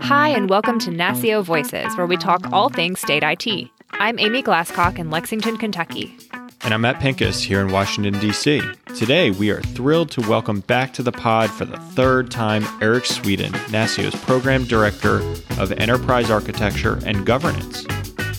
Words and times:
Hi, 0.00 0.28
and 0.28 0.50
welcome 0.50 0.80
to 0.80 0.90
NASCIO 0.90 1.44
Voices, 1.44 1.96
where 1.96 2.06
we 2.06 2.16
talk 2.16 2.52
all 2.52 2.68
things 2.68 2.98
state 2.98 3.22
IT. 3.22 3.70
I'm 3.92 4.18
Amy 4.18 4.42
Glasscock 4.42 4.98
in 4.98 5.10
Lexington, 5.10 5.56
Kentucky. 5.58 6.16
And 6.62 6.74
I'm 6.74 6.80
Matt 6.80 6.98
Pincus 7.00 7.44
here 7.44 7.60
in 7.60 7.70
Washington, 7.70 8.18
D.C. 8.18 8.60
Today, 8.96 9.30
we 9.30 9.50
are 9.50 9.60
thrilled 9.60 10.10
to 10.12 10.28
welcome 10.28 10.60
back 10.60 10.92
to 10.94 11.02
the 11.04 11.12
pod 11.12 11.48
for 11.50 11.64
the 11.64 11.78
third 11.78 12.32
time 12.32 12.64
Eric 12.80 13.04
Sweden, 13.04 13.52
NASCIO's 13.52 14.16
Program 14.22 14.64
Director 14.64 15.18
of 15.60 15.70
Enterprise 15.72 16.28
Architecture 16.28 16.98
and 17.06 17.24
Governance. 17.24 17.86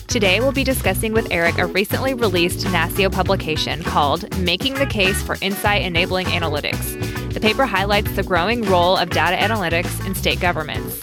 Today, 0.08 0.38
we'll 0.38 0.52
be 0.52 0.62
discussing 0.62 1.12
with 1.12 1.26
Eric 1.32 1.58
a 1.58 1.66
recently 1.66 2.14
released 2.14 2.66
NASCIO 2.66 3.10
publication 3.10 3.82
called 3.82 4.38
Making 4.38 4.74
the 4.74 4.86
Case 4.86 5.20
for 5.20 5.36
Insight 5.40 5.82
Enabling 5.82 6.26
Analytics. 6.26 7.13
The 7.34 7.40
paper 7.40 7.66
highlights 7.66 8.12
the 8.12 8.22
growing 8.22 8.62
role 8.62 8.96
of 8.96 9.10
data 9.10 9.36
analytics 9.36 10.06
in 10.06 10.14
state 10.14 10.38
governments. 10.38 11.02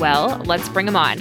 Well, 0.00 0.40
let's 0.46 0.66
bring 0.70 0.88
him 0.88 0.96
on. 0.96 1.20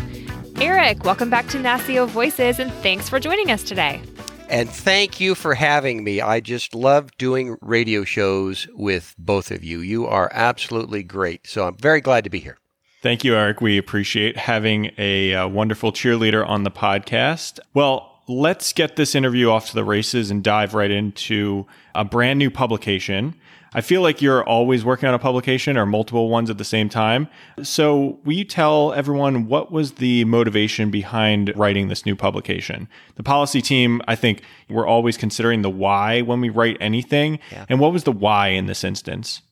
Eric, 0.62 1.04
welcome 1.04 1.30
back 1.30 1.50
to 1.50 1.58
NASCIO 1.58 2.08
Voices, 2.08 2.58
and 2.58 2.72
thanks 2.76 3.10
for 3.10 3.20
joining 3.20 3.52
us 3.52 3.62
today. 3.62 4.02
And 4.50 4.70
thank 4.70 5.20
you 5.20 5.36
for 5.36 5.54
having 5.54 6.02
me. 6.02 6.22
I 6.22 6.40
just 6.40 6.74
love 6.74 7.12
doing 7.18 7.58
radio 7.60 8.06
shows 8.06 8.70
with 8.74 9.14
both 9.20 9.52
of 9.52 9.66
you. 9.66 9.82
You 9.82 10.08
are 10.08 10.32
absolutely 10.34 11.04
great. 11.04 11.46
So 11.46 11.68
I'm 11.68 11.76
very 11.76 12.00
glad 12.00 12.24
to 12.24 12.30
be 12.30 12.40
here. 12.40 12.58
Thank 13.02 13.26
you, 13.26 13.36
Eric. 13.36 13.60
We 13.60 13.78
appreciate 13.78 14.38
having 14.38 14.92
a, 14.98 15.34
uh, 15.34 15.48
wonderful 15.50 15.92
cheerleader 15.92 16.48
on 16.48 16.64
the 16.64 16.72
podcast. 16.72 17.60
Well, 17.74 18.22
let's 18.30 18.72
get 18.72 18.96
this 18.96 19.14
interview 19.14 19.50
off 19.50 19.68
to 19.72 19.76
the 19.76 19.84
races 19.84 20.32
and 20.32 20.42
dive 20.42 20.74
right 20.74 20.90
into 20.90 21.66
a 21.94 22.06
brand 22.06 22.40
new 22.40 22.50
publication 22.50 23.36
I 23.78 23.82
feel 23.82 24.02
like 24.02 24.24
you're 24.24 24.44
always 24.44 24.84
working 24.84 25.08
on 25.08 25.14
a 25.14 25.20
publication 25.20 25.78
or 25.78 25.86
multiple 25.86 26.30
ones 26.30 26.50
at 26.50 26.58
the 26.58 26.64
same 26.64 26.90
time. 26.90 27.28
So, 27.62 28.20
will 28.26 28.34
you 28.34 28.44
tell 28.44 28.92
everyone 28.92 29.46
what 29.46 29.72
was 29.72 29.94
the 29.94 30.26
motivation 30.26 30.90
behind 30.90 31.54
writing 31.56 31.88
this 31.88 32.04
new 32.04 32.16
publication? 32.16 32.90
The 33.18 33.24
policy 33.24 33.62
team, 33.62 34.02
I 34.08 34.16
think, 34.16 34.42
we're 34.68 34.88
always 34.88 35.16
considering 35.16 35.62
the 35.62 35.70
why 35.70 36.22
when 36.22 36.42
we 36.42 36.50
write 36.50 36.78
anything. 36.80 37.38
Yeah. 37.52 37.68
And 37.70 37.80
what 37.80 37.94
was 37.94 38.04
the 38.04 38.12
why 38.12 38.48
in 38.48 38.66
this 38.66 38.84
instance? 38.84 39.44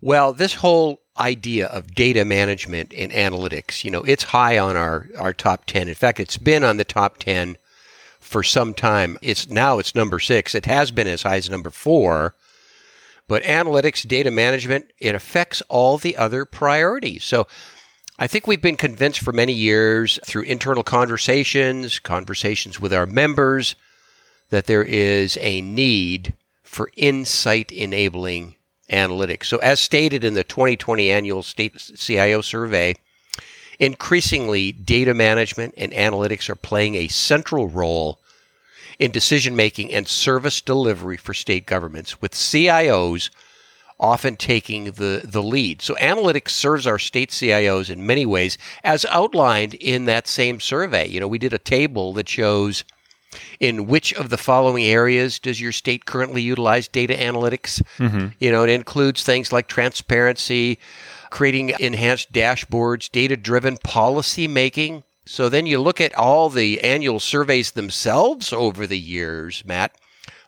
Well, 0.00 0.32
this 0.32 0.54
whole 0.54 1.02
idea 1.20 1.68
of 1.68 1.94
data 1.94 2.24
management 2.24 2.92
and 2.96 3.12
analytics, 3.12 3.84
you 3.84 3.92
know, 3.92 4.02
it's 4.02 4.24
high 4.24 4.58
on 4.58 4.76
our, 4.76 5.06
our 5.16 5.32
top 5.32 5.66
10. 5.66 5.88
In 5.88 5.94
fact, 5.94 6.18
it's 6.18 6.38
been 6.38 6.64
on 6.64 6.76
the 6.76 6.84
top 6.84 7.18
10 7.18 7.56
for 8.18 8.42
some 8.42 8.74
time. 8.74 9.16
It's 9.22 9.48
now 9.48 9.78
it's 9.78 9.94
number 9.94 10.18
six. 10.18 10.56
It 10.56 10.66
has 10.66 10.90
been 10.90 11.06
as 11.06 11.22
high 11.22 11.36
as 11.36 11.48
number 11.48 11.70
four 11.70 12.34
but 13.30 13.44
analytics, 13.44 14.08
data 14.08 14.28
management, 14.28 14.90
it 14.98 15.14
affects 15.14 15.62
all 15.68 15.98
the 15.98 16.16
other 16.16 16.44
priorities. 16.44 17.22
So 17.22 17.46
I 18.18 18.26
think 18.26 18.48
we've 18.48 18.60
been 18.60 18.76
convinced 18.76 19.20
for 19.20 19.32
many 19.32 19.52
years 19.52 20.18
through 20.26 20.42
internal 20.42 20.82
conversations, 20.82 22.00
conversations 22.00 22.80
with 22.80 22.92
our 22.92 23.06
members, 23.06 23.76
that 24.48 24.66
there 24.66 24.82
is 24.82 25.38
a 25.40 25.60
need 25.60 26.34
for 26.64 26.90
insight 26.96 27.70
enabling 27.70 28.56
analytics. 28.90 29.44
So, 29.44 29.58
as 29.58 29.78
stated 29.78 30.24
in 30.24 30.34
the 30.34 30.42
2020 30.42 31.08
annual 31.12 31.44
state 31.44 31.76
CIO 31.96 32.40
survey, 32.40 32.96
increasingly 33.78 34.72
data 34.72 35.14
management 35.14 35.74
and 35.76 35.92
analytics 35.92 36.50
are 36.50 36.56
playing 36.56 36.96
a 36.96 37.06
central 37.06 37.68
role 37.68 38.18
in 39.00 39.10
decision 39.10 39.56
making 39.56 39.92
and 39.92 40.06
service 40.06 40.60
delivery 40.60 41.16
for 41.16 41.32
state 41.32 41.64
governments, 41.64 42.20
with 42.20 42.32
CIOs 42.32 43.30
often 43.98 44.36
taking 44.36 44.84
the, 44.92 45.22
the 45.24 45.42
lead. 45.42 45.82
So 45.82 45.94
analytics 45.96 46.50
serves 46.50 46.86
our 46.86 46.98
state 46.98 47.30
CIOs 47.30 47.90
in 47.90 48.06
many 48.06 48.26
ways, 48.26 48.58
as 48.84 49.06
outlined 49.06 49.74
in 49.74 50.04
that 50.04 50.28
same 50.28 50.60
survey. 50.60 51.08
You 51.08 51.18
know, 51.18 51.28
we 51.28 51.38
did 51.38 51.54
a 51.54 51.58
table 51.58 52.12
that 52.12 52.28
shows 52.28 52.84
in 53.58 53.86
which 53.86 54.12
of 54.14 54.28
the 54.28 54.36
following 54.36 54.84
areas 54.84 55.38
does 55.38 55.60
your 55.60 55.72
state 55.72 56.04
currently 56.04 56.42
utilize 56.42 56.86
data 56.88 57.14
analytics? 57.14 57.82
Mm-hmm. 57.98 58.28
You 58.38 58.52
know, 58.52 58.64
it 58.64 58.70
includes 58.70 59.24
things 59.24 59.52
like 59.52 59.66
transparency, 59.66 60.78
creating 61.30 61.72
enhanced 61.78 62.32
dashboards, 62.32 63.10
data 63.10 63.36
driven 63.36 63.78
policy 63.78 64.48
making, 64.48 65.04
so 65.30 65.48
then 65.48 65.64
you 65.64 65.78
look 65.78 66.00
at 66.00 66.12
all 66.18 66.48
the 66.48 66.80
annual 66.80 67.20
surveys 67.20 67.70
themselves 67.70 68.52
over 68.52 68.84
the 68.84 68.98
years, 68.98 69.62
Matt. 69.64 69.96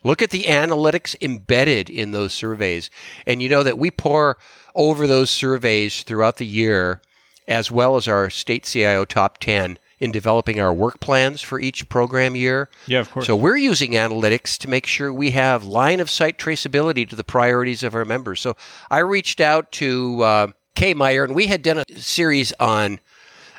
Look 0.02 0.20
at 0.20 0.30
the 0.30 0.42
analytics 0.42 1.14
embedded 1.22 1.88
in 1.88 2.10
those 2.10 2.32
surveys. 2.32 2.90
And 3.24 3.40
you 3.40 3.48
know 3.48 3.62
that 3.62 3.78
we 3.78 3.92
pore 3.92 4.38
over 4.74 5.06
those 5.06 5.30
surveys 5.30 6.02
throughout 6.02 6.38
the 6.38 6.46
year, 6.46 7.00
as 7.46 7.70
well 7.70 7.94
as 7.94 8.08
our 8.08 8.28
state 8.28 8.64
CIO 8.64 9.04
top 9.04 9.38
10 9.38 9.78
in 10.00 10.10
developing 10.10 10.58
our 10.58 10.74
work 10.74 10.98
plans 10.98 11.40
for 11.40 11.60
each 11.60 11.88
program 11.88 12.34
year. 12.34 12.68
Yeah, 12.88 12.98
of 12.98 13.10
course. 13.12 13.26
So 13.28 13.36
we're 13.36 13.58
using 13.58 13.92
analytics 13.92 14.58
to 14.58 14.68
make 14.68 14.86
sure 14.86 15.12
we 15.12 15.30
have 15.30 15.62
line 15.62 16.00
of 16.00 16.10
sight 16.10 16.38
traceability 16.38 17.08
to 17.08 17.14
the 17.14 17.22
priorities 17.22 17.84
of 17.84 17.94
our 17.94 18.04
members. 18.04 18.40
So 18.40 18.56
I 18.90 18.98
reached 18.98 19.40
out 19.40 19.70
to 19.72 20.22
uh, 20.24 20.46
Kay 20.74 20.94
Meyer, 20.94 21.22
and 21.22 21.36
we 21.36 21.46
had 21.46 21.62
done 21.62 21.78
a 21.78 21.84
series 22.00 22.52
on 22.58 22.98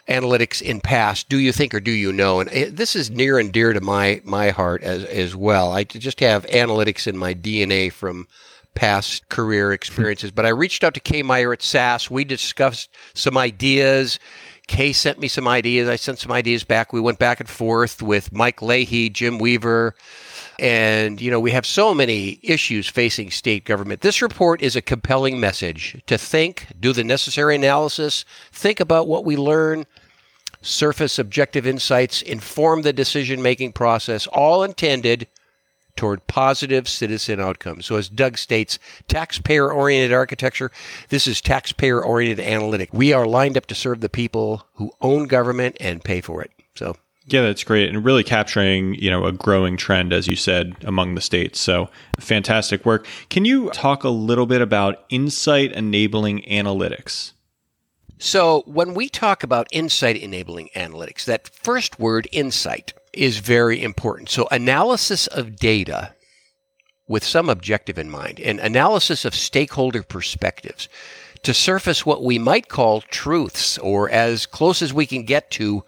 analytics 0.08 0.62
in 0.62 0.82
past 0.82 1.30
do 1.30 1.38
you 1.38 1.52
think 1.52 1.74
or 1.74 1.80
do 1.80 1.92
you 1.92 2.12
know? 2.12 2.40
And 2.42 2.52
it, 2.52 2.76
this 2.76 2.96
is 2.96 3.10
near 3.10 3.40
and 3.40 3.52
dear 3.52 3.74
to 3.74 3.82
my 3.82 4.22
my 4.24 4.50
heart 4.50 4.84
as 4.84 5.04
as 5.06 5.36
well. 5.36 5.72
I 5.72 5.84
just 5.84 6.20
have 6.20 6.46
analytics 6.48 7.08
in 7.08 7.18
my 7.18 7.34
dna 7.34 7.92
from 7.92 8.28
past 8.76 9.30
career 9.30 9.72
experiences 9.72 10.32
but 10.32 10.48
i 10.48 10.50
reached 10.50 10.84
out 10.84 10.96
to 10.96 11.00
kay 11.00 11.22
meyer 11.22 11.54
at 11.54 11.62
SAS. 11.62 12.10
we 12.10 12.24
discussed 12.24 12.90
some 13.14 13.38
ideas. 13.38 14.20
Kay 14.66 14.94
sent 14.94 15.20
me 15.20 15.28
some 15.28 15.48
ideas. 15.48 15.90
I 15.90 15.98
sent 15.98 16.20
some 16.20 16.32
ideas 16.32 16.64
back. 16.64 16.94
We 16.94 17.02
went 17.02 17.20
back 17.20 17.40
and 17.40 17.50
forth 17.50 18.02
with 18.02 18.34
mike 18.34 18.62
leahy 18.62 19.10
jim 19.10 19.38
weaver 19.38 19.96
and, 20.60 21.20
you 21.20 21.32
know, 21.32 21.40
we 21.40 21.52
have 21.52 21.66
so 21.66 21.94
many 21.94 22.40
issues 22.44 22.88
facing 22.88 23.32
state 23.32 23.66
government. 23.66 24.02
This 24.02 24.22
report 24.22 24.62
is 24.62 24.76
a 24.76 24.82
compelling 24.82 25.40
message 25.40 26.02
to 26.08 26.18
think, 26.18 26.68
do 26.80 26.94
the 26.94 27.04
necessary 27.04 27.56
analysis, 27.56 28.26
think 28.52 28.80
about 28.80 29.08
what 29.08 29.26
we 29.26 29.36
learn, 29.36 29.86
surface 30.62 31.20
objective 31.20 31.68
insights, 31.68 32.22
inform 32.22 32.82
the 32.82 32.94
decision 32.94 33.42
making 33.42 33.74
process, 33.74 34.28
all 34.28 34.64
intended 34.64 35.28
toward 35.96 36.26
positive 36.28 36.88
citizen 36.90 37.40
outcomes. 37.40 37.86
So, 37.86 37.98
as 37.98 38.10
Doug 38.10 38.38
states, 38.38 38.80
taxpayer 39.08 39.72
oriented 39.72 40.14
architecture, 40.14 40.72
this 41.10 41.28
is 41.28 41.42
taxpayer 41.42 42.04
oriented 42.04 42.46
analytic. 42.46 42.90
We 42.94 43.14
are 43.14 43.28
lined 43.28 43.58
up 43.58 43.68
to 43.68 43.76
serve 43.76 44.02
the 44.02 44.10
people 44.10 44.68
who 44.76 44.92
own 45.02 45.28
government 45.28 45.78
and 45.80 46.04
pay 46.04 46.22
for 46.22 46.42
it. 46.42 46.52
So, 46.76 46.96
yeah, 47.26 47.42
that's 47.42 47.64
great. 47.64 47.90
And 47.90 48.04
really 48.04 48.24
capturing, 48.24 48.96
you 48.96 49.10
know, 49.10 49.26
a 49.26 49.32
growing 49.32 49.78
trend, 49.78 50.12
as 50.12 50.28
you 50.28 50.36
said, 50.36 50.76
among 50.84 51.16
the 51.16 51.22
states. 51.22 51.60
So 51.60 51.90
fantastic 52.20 52.86
work. 52.86 53.08
Can 53.30 53.46
you 53.46 53.70
talk 53.70 54.04
a 54.04 54.10
little 54.10 54.46
bit 54.46 54.62
about 54.62 55.06
insight 55.10 55.72
enabling 55.72 56.42
analytics? 56.42 57.34
So 58.18 58.64
when 58.66 58.94
we 58.94 59.10
talk 59.10 59.44
about 59.44 59.68
insight 59.72 60.18
enabling 60.18 60.70
analytics, 60.76 61.26
that 61.26 61.50
first 61.50 62.00
word, 62.00 62.28
insight, 62.32 62.94
is 63.14 63.40
very 63.40 63.82
important. 63.82 64.30
So 64.30 64.48
analysis 64.52 65.28
of 65.28 65.56
data 65.58 66.14
with 67.08 67.24
some 67.24 67.50
objective 67.50 67.98
in 67.98 68.10
mind 68.10 68.40
and 68.40 68.60
analysis 68.60 69.26
of 69.26 69.36
stakeholder 69.36 70.04
perspectives 70.04 70.88
to 71.44 71.54
surface 71.54 72.06
what 72.06 72.24
we 72.24 72.40
might 72.40 72.70
call 72.70 73.02
truths 73.02 73.78
or 73.78 74.10
as 74.10 74.46
close 74.46 74.82
as 74.82 74.94
we 74.94 75.06
can 75.06 75.24
get 75.24 75.52
to 75.52 75.84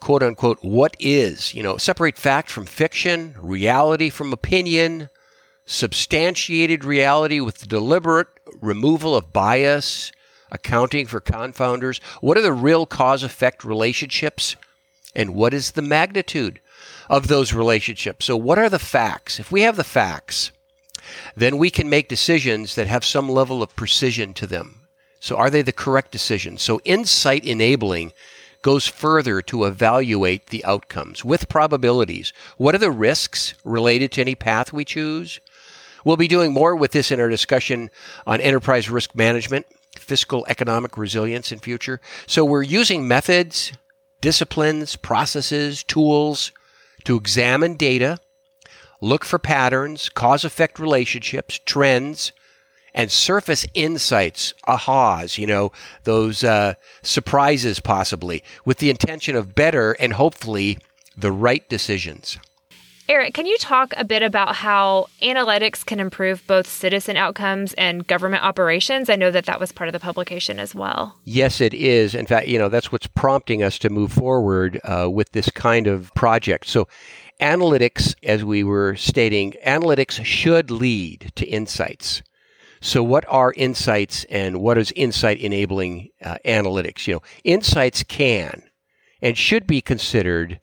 quote 0.00 0.22
unquote, 0.22 0.58
what 0.62 0.96
is, 0.98 1.54
you 1.54 1.62
know, 1.62 1.76
separate 1.76 2.18
fact 2.18 2.50
from 2.50 2.66
fiction, 2.66 3.34
reality 3.38 4.10
from 4.10 4.32
opinion, 4.32 5.08
substantiated 5.66 6.84
reality 6.84 7.40
with 7.40 7.68
deliberate 7.68 8.28
removal 8.60 9.16
of 9.16 9.32
bias, 9.32 10.12
accounting 10.50 11.06
for 11.06 11.20
confounders. 11.20 12.00
What 12.20 12.38
are 12.38 12.42
the 12.42 12.52
real 12.52 12.86
cause 12.86 13.22
effect 13.22 13.64
relationships? 13.64 14.56
And 15.14 15.34
what 15.34 15.54
is 15.54 15.72
the 15.72 15.82
magnitude 15.82 16.60
of 17.08 17.28
those 17.28 17.52
relationships? 17.52 18.26
So, 18.26 18.36
what 18.36 18.58
are 18.58 18.68
the 18.68 18.78
facts? 18.78 19.40
If 19.40 19.50
we 19.50 19.62
have 19.62 19.76
the 19.76 19.84
facts, 19.84 20.52
then 21.34 21.58
we 21.58 21.70
can 21.70 21.88
make 21.88 22.08
decisions 22.08 22.74
that 22.74 22.86
have 22.86 23.04
some 23.04 23.28
level 23.28 23.62
of 23.62 23.76
precision 23.76 24.34
to 24.34 24.46
them. 24.46 24.82
So, 25.20 25.36
are 25.36 25.50
they 25.50 25.62
the 25.62 25.72
correct 25.72 26.12
decisions? 26.12 26.62
So, 26.62 26.80
insight 26.84 27.44
enabling 27.44 28.12
goes 28.62 28.86
further 28.86 29.42
to 29.42 29.64
evaluate 29.64 30.48
the 30.48 30.64
outcomes 30.64 31.24
with 31.24 31.48
probabilities. 31.48 32.32
What 32.56 32.74
are 32.74 32.78
the 32.78 32.90
risks 32.90 33.54
related 33.64 34.12
to 34.12 34.20
any 34.20 34.34
path 34.34 34.72
we 34.72 34.84
choose? 34.84 35.40
We'll 36.04 36.16
be 36.16 36.28
doing 36.28 36.52
more 36.52 36.76
with 36.76 36.92
this 36.92 37.10
in 37.10 37.20
our 37.20 37.28
discussion 37.28 37.90
on 38.26 38.40
enterprise 38.40 38.88
risk 38.88 39.14
management, 39.14 39.66
fiscal 39.98 40.46
economic 40.48 40.96
resilience 40.96 41.50
in 41.50 41.58
future. 41.58 42.00
So 42.26 42.44
we're 42.44 42.62
using 42.62 43.08
methods, 43.08 43.72
disciplines, 44.20 44.96
processes, 44.96 45.82
tools 45.82 46.52
to 47.04 47.16
examine 47.16 47.76
data, 47.76 48.18
look 49.00 49.24
for 49.24 49.38
patterns, 49.38 50.08
cause 50.08 50.44
effect 50.44 50.78
relationships, 50.78 51.60
trends, 51.64 52.32
and 52.96 53.12
surface 53.12 53.66
insights, 53.74 54.54
ahas, 54.66 55.38
you 55.38 55.46
know, 55.46 55.70
those 56.04 56.42
uh, 56.42 56.74
surprises 57.02 57.78
possibly, 57.78 58.42
with 58.64 58.78
the 58.78 58.90
intention 58.90 59.36
of 59.36 59.54
better 59.54 59.92
and 59.92 60.14
hopefully 60.14 60.78
the 61.16 61.30
right 61.30 61.68
decisions. 61.68 62.38
Eric, 63.08 63.34
can 63.34 63.46
you 63.46 63.56
talk 63.58 63.94
a 63.96 64.04
bit 64.04 64.24
about 64.24 64.56
how 64.56 65.06
analytics 65.22 65.86
can 65.86 66.00
improve 66.00 66.44
both 66.48 66.66
citizen 66.66 67.16
outcomes 67.16 67.72
and 67.74 68.04
government 68.04 68.42
operations? 68.42 69.08
I 69.08 69.14
know 69.14 69.30
that 69.30 69.46
that 69.46 69.60
was 69.60 69.70
part 69.70 69.88
of 69.88 69.92
the 69.92 70.00
publication 70.00 70.58
as 70.58 70.74
well. 70.74 71.14
Yes, 71.24 71.60
it 71.60 71.72
is. 71.72 72.16
In 72.16 72.26
fact, 72.26 72.48
you 72.48 72.58
know, 72.58 72.68
that's 72.68 72.90
what's 72.90 73.06
prompting 73.06 73.62
us 73.62 73.78
to 73.80 73.90
move 73.90 74.12
forward 74.12 74.80
uh, 74.82 75.08
with 75.08 75.30
this 75.30 75.48
kind 75.50 75.86
of 75.86 76.12
project. 76.14 76.66
So, 76.66 76.88
analytics, 77.40 78.16
as 78.24 78.42
we 78.42 78.64
were 78.64 78.96
stating, 78.96 79.52
analytics 79.64 80.24
should 80.24 80.72
lead 80.72 81.30
to 81.36 81.46
insights. 81.46 82.22
So, 82.86 83.02
what 83.02 83.24
are 83.26 83.52
insights 83.56 84.22
and 84.30 84.60
what 84.60 84.78
is 84.78 84.92
insight 84.94 85.40
enabling 85.40 86.10
uh, 86.22 86.36
analytics? 86.44 87.08
You 87.08 87.14
know, 87.14 87.22
insights 87.42 88.04
can 88.04 88.62
and 89.20 89.36
should 89.36 89.66
be 89.66 89.80
considered 89.80 90.60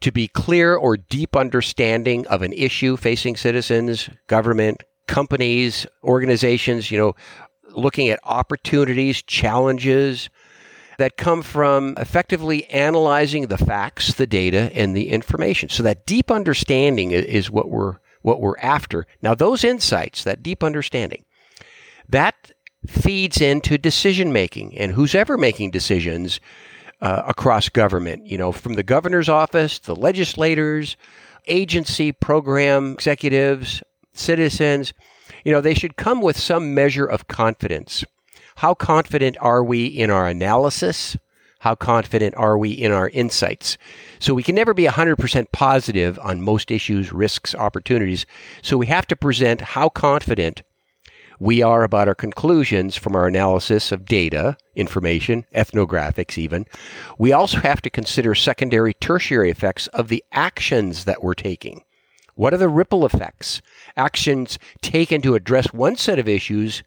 to 0.00 0.12
be 0.12 0.28
clear 0.28 0.76
or 0.76 0.96
deep 0.96 1.34
understanding 1.34 2.24
of 2.28 2.42
an 2.42 2.52
issue 2.52 2.96
facing 2.96 3.34
citizens, 3.34 4.08
government, 4.28 4.84
companies, 5.08 5.88
organizations, 6.04 6.92
you 6.92 6.98
know, 6.98 7.16
looking 7.70 8.10
at 8.10 8.20
opportunities, 8.22 9.20
challenges 9.22 10.30
that 10.98 11.16
come 11.16 11.42
from 11.42 11.94
effectively 11.98 12.64
analyzing 12.66 13.48
the 13.48 13.58
facts, 13.58 14.14
the 14.14 14.26
data, 14.28 14.70
and 14.72 14.96
the 14.96 15.08
information. 15.08 15.68
So 15.68 15.82
that 15.82 16.06
deep 16.06 16.30
understanding 16.30 17.10
is 17.10 17.50
what 17.50 17.68
we're 17.68 17.96
what 18.22 18.40
we're 18.40 18.58
after. 18.58 19.04
Now 19.20 19.34
those 19.34 19.64
insights, 19.64 20.22
that 20.22 20.44
deep 20.44 20.62
understanding, 20.62 21.24
that 22.08 22.52
feeds 22.86 23.40
into 23.40 23.78
decision 23.78 24.32
making 24.32 24.76
and 24.78 24.92
who's 24.92 25.14
ever 25.14 25.36
making 25.36 25.70
decisions 25.70 26.40
uh, 27.00 27.22
across 27.26 27.68
government, 27.68 28.26
you 28.26 28.38
know, 28.38 28.52
from 28.52 28.74
the 28.74 28.82
governor's 28.82 29.28
office, 29.28 29.78
the 29.80 29.94
legislators, 29.94 30.96
agency, 31.46 32.12
program 32.12 32.92
executives, 32.92 33.82
citizens, 34.12 34.92
you 35.44 35.52
know, 35.52 35.60
they 35.60 35.74
should 35.74 35.96
come 35.96 36.20
with 36.20 36.38
some 36.38 36.74
measure 36.74 37.04
of 37.04 37.28
confidence. 37.28 38.04
How 38.56 38.74
confident 38.74 39.36
are 39.40 39.62
we 39.62 39.86
in 39.86 40.10
our 40.10 40.26
analysis? 40.26 41.16
How 41.60 41.74
confident 41.74 42.34
are 42.36 42.56
we 42.56 42.70
in 42.70 42.92
our 42.92 43.08
insights? 43.10 43.76
So 44.18 44.34
we 44.34 44.42
can 44.42 44.54
never 44.54 44.72
be 44.72 44.84
100% 44.84 45.52
positive 45.52 46.18
on 46.22 46.40
most 46.40 46.70
issues, 46.70 47.12
risks, 47.12 47.54
opportunities. 47.54 48.24
So 48.62 48.76
we 48.76 48.86
have 48.86 49.06
to 49.08 49.16
present 49.16 49.60
how 49.60 49.88
confident 49.88 50.62
we 51.38 51.62
are 51.62 51.84
about 51.84 52.08
our 52.08 52.14
conclusions 52.14 52.96
from 52.96 53.14
our 53.14 53.26
analysis 53.26 53.92
of 53.92 54.04
data, 54.04 54.56
information, 54.74 55.44
ethnographics, 55.54 56.38
even. 56.38 56.66
We 57.18 57.32
also 57.32 57.58
have 57.58 57.82
to 57.82 57.90
consider 57.90 58.34
secondary, 58.34 58.94
tertiary 58.94 59.50
effects 59.50 59.86
of 59.88 60.08
the 60.08 60.24
actions 60.32 61.04
that 61.04 61.22
we're 61.22 61.34
taking. 61.34 61.82
What 62.34 62.52
are 62.52 62.58
the 62.58 62.68
ripple 62.68 63.06
effects? 63.06 63.62
Actions 63.96 64.58
taken 64.82 65.22
to 65.22 65.34
address 65.34 65.72
one 65.72 65.96
set 65.96 66.18
of 66.18 66.28
issues 66.28 66.82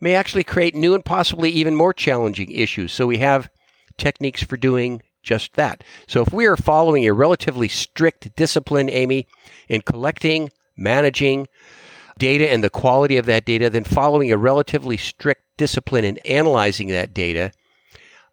may 0.00 0.14
actually 0.14 0.44
create 0.44 0.74
new 0.74 0.94
and 0.94 1.04
possibly 1.04 1.50
even 1.50 1.76
more 1.76 1.92
challenging 1.92 2.50
issues. 2.50 2.92
So 2.92 3.06
we 3.06 3.18
have 3.18 3.50
techniques 3.98 4.42
for 4.42 4.56
doing 4.56 5.02
just 5.22 5.54
that. 5.54 5.84
So 6.08 6.22
if 6.22 6.32
we 6.32 6.46
are 6.46 6.56
following 6.56 7.06
a 7.06 7.12
relatively 7.12 7.68
strict 7.68 8.34
discipline, 8.34 8.88
Amy, 8.88 9.28
in 9.68 9.82
collecting, 9.82 10.50
managing, 10.76 11.46
data 12.20 12.48
and 12.48 12.62
the 12.62 12.70
quality 12.70 13.16
of 13.16 13.26
that 13.26 13.44
data, 13.44 13.68
then 13.68 13.82
following 13.82 14.30
a 14.30 14.36
relatively 14.36 14.96
strict 14.96 15.42
discipline 15.56 16.04
in 16.04 16.18
analyzing 16.18 16.88
that 16.88 17.12
data. 17.12 17.50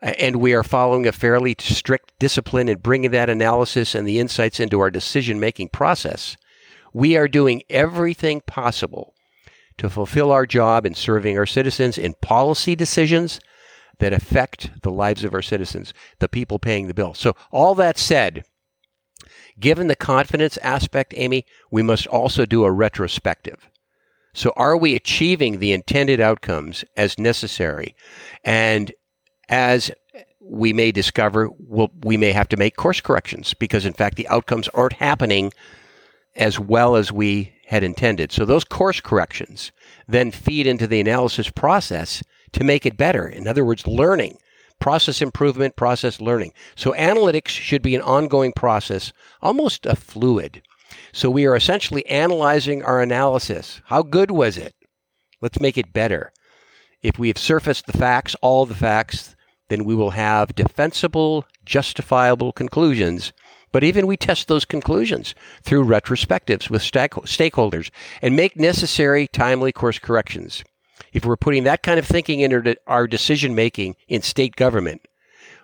And 0.01 0.36
we 0.36 0.54
are 0.54 0.63
following 0.63 1.07
a 1.07 1.12
fairly 1.12 1.56
strict 1.57 2.12
discipline 2.19 2.69
in 2.69 2.78
bringing 2.78 3.10
that 3.12 3.31
analysis 3.31 3.95
and 3.95 4.07
the 4.07 4.19
insights 4.19 4.60
into 4.60 4.80
our 4.80 4.92
decision 4.92 5.39
making 5.39 5.69
process. 5.69 6.38
We 6.94 7.18
are 7.18 7.28
doing 7.28 7.63
everything 7.69 8.42
possible 8.42 9.16
to 9.80 9.89
fulfill 9.89 10.31
our 10.31 10.45
job 10.45 10.86
in 10.86 10.94
serving 10.94 11.38
our 11.38 11.45
citizens 11.48 11.98
in 11.98 12.13
policy 12.22 12.75
decisions 12.75 13.39
that 14.00 14.13
affect 14.13 14.81
the 14.84 14.92
lives 14.92 15.24
of 15.24 15.34
our 15.34 15.42
citizens, 15.42 15.94
the 16.19 16.30
people 16.30 16.60
paying 16.60 16.88
the 16.88 16.94
bill. 16.94 17.16
So, 17.16 17.36
all 17.51 17.74
that 17.75 17.98
said, 17.98 18.44
given 19.60 19.88
the 19.88 19.95
confidence 19.95 20.57
aspect, 20.57 21.13
Amy, 21.18 21.45
we 21.72 21.81
must 21.81 22.06
also 22.06 22.45
do 22.45 22.63
a 22.63 22.72
retrospective. 22.72 23.69
So, 24.33 24.53
are 24.56 24.77
we 24.77 24.95
achieving 24.95 25.59
the 25.59 25.74
intended 25.74 26.19
outcomes 26.19 26.85
as 26.95 27.18
necessary? 27.18 27.95
And 28.44 28.94
as 29.50 29.91
we 30.39 30.74
may 30.74 30.91
discover, 30.91 31.50
we'll, 31.59 31.91
we 32.03 32.18
may 32.18 32.31
have 32.31 32.47
to 32.50 32.57
make 32.57 32.75
course 32.75 33.01
corrections 33.01 33.53
because, 33.53 33.85
in 33.85 33.94
fact, 33.94 34.15
the 34.15 34.27
outcomes 34.27 34.68
aren't 34.69 34.94
happening 34.94 35.51
as 36.35 36.59
well 36.59 36.95
as 36.95 37.12
we 37.12 37.53
had 37.65 37.83
intended. 37.83 38.31
So, 38.31 38.45
those 38.45 38.63
course 38.63 39.01
corrections 39.01 39.71
then 40.07 40.31
feed 40.31 40.68
into 40.68 40.88
the 40.88 41.00
analysis 41.00 41.50
process 41.50 42.24
to 42.53 42.63
make 42.63 42.85
it 42.85 42.97
better. 42.97 43.27
In 43.27 43.47
other 43.47 43.65
words, 43.65 43.88
learning, 43.88 44.38
process 44.79 45.21
improvement, 45.21 45.75
process 45.75 46.21
learning. 46.21 46.53
So, 46.75 46.94
analytics 46.94 47.50
should 47.50 47.81
be 47.81 47.95
an 47.95 48.01
ongoing 48.01 48.53
process, 48.53 49.12
almost 49.41 49.85
a 49.85 49.95
fluid. 49.95 50.62
So 51.13 51.30
we 51.30 51.45
are 51.45 51.56
essentially 51.56 52.06
analyzing 52.07 52.84
our 52.84 53.01
analysis. 53.01 53.81
How 53.86 54.04
good 54.04 54.31
was 54.31 54.57
it? 54.57 54.75
Let's 55.42 55.60
make 55.60 55.78
it 55.78 55.94
better. 55.94 56.31
If 57.01 57.19
we 57.19 57.28
have 57.28 57.38
surfaced 57.38 57.86
the 57.86 57.98
facts, 57.98 58.36
all 58.42 58.66
the 58.66 58.75
facts, 58.75 59.36
then 59.69 59.84
we 59.84 59.95
will 59.95 60.12
have 60.12 60.56
defensible, 60.56 61.45
justifiable 61.66 62.51
conclusions. 62.51 63.34
But 63.72 63.84
even 63.84 64.07
we 64.07 64.18
test 64.18 64.48
those 64.48 64.66
conclusions 64.66 65.36
through 65.62 65.86
retrospectives 65.86 66.69
with 66.69 66.81
stakeholders 66.81 67.92
and 68.22 68.36
make 68.36 68.56
necessary, 68.56 69.28
timely 69.28 69.72
course 69.72 70.00
corrections. 70.00 70.63
If 71.13 71.25
we're 71.25 71.36
putting 71.38 71.66
that 71.66 71.84
kind 71.84 72.00
of 72.00 72.06
thinking 72.07 72.39
into 72.39 72.78
our 72.88 73.07
decision 73.07 73.54
making 73.54 73.95
in 74.07 74.22
state 74.22 74.56
government, 74.56 75.01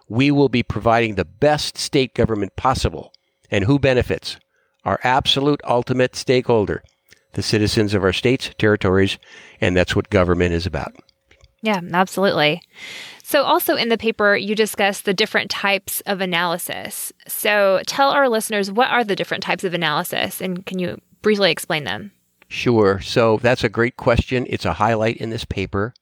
we 0.10 0.32
will 0.32 0.50
be 0.50 0.64
providing 0.64 1.16
the 1.16 1.26
best 1.26 1.78
state 1.78 2.14
government 2.14 2.56
possible. 2.56 3.14
And 3.50 3.64
who 3.64 3.80
benefits? 3.80 4.38
Our 4.86 5.00
absolute 5.04 5.62
ultimate 5.64 6.16
stakeholder, 6.16 6.84
the 7.34 7.44
citizens 7.44 7.94
of 7.94 8.04
our 8.04 8.14
states, 8.14 8.52
territories, 8.58 9.18
and 9.62 9.76
that's 9.76 9.96
what 9.96 10.10
government 10.10 10.54
is 10.54 10.66
about. 10.66 10.94
Yeah, 11.62 11.80
absolutely. 11.94 12.62
So, 13.24 13.44
also 13.44 13.76
in 13.76 13.88
the 13.88 13.98
paper, 13.98 14.36
you 14.36 14.54
discuss 14.54 15.02
the 15.02 15.14
different 15.14 15.50
types 15.50 16.02
of 16.02 16.20
analysis. 16.20 17.14
So, 17.26 17.82
tell 17.88 18.10
our 18.10 18.28
listeners 18.28 18.70
what 18.70 18.90
are 18.90 19.04
the 19.04 19.16
different 19.16 19.44
types 19.44 19.64
of 19.64 19.74
analysis, 19.74 20.42
and 20.42 20.66
can 20.66 20.78
you 20.78 21.00
briefly 21.22 21.50
explain 21.50 21.86
them? 21.86 22.12
Sure. 22.50 23.00
So, 23.00 23.38
that's 23.42 23.64
a 23.64 23.70
great 23.70 23.96
question. 23.96 24.46
It's 24.50 24.66
a 24.66 24.74
highlight 24.74 25.18
in 25.18 25.30
this 25.30 25.46
paper. 25.46 25.94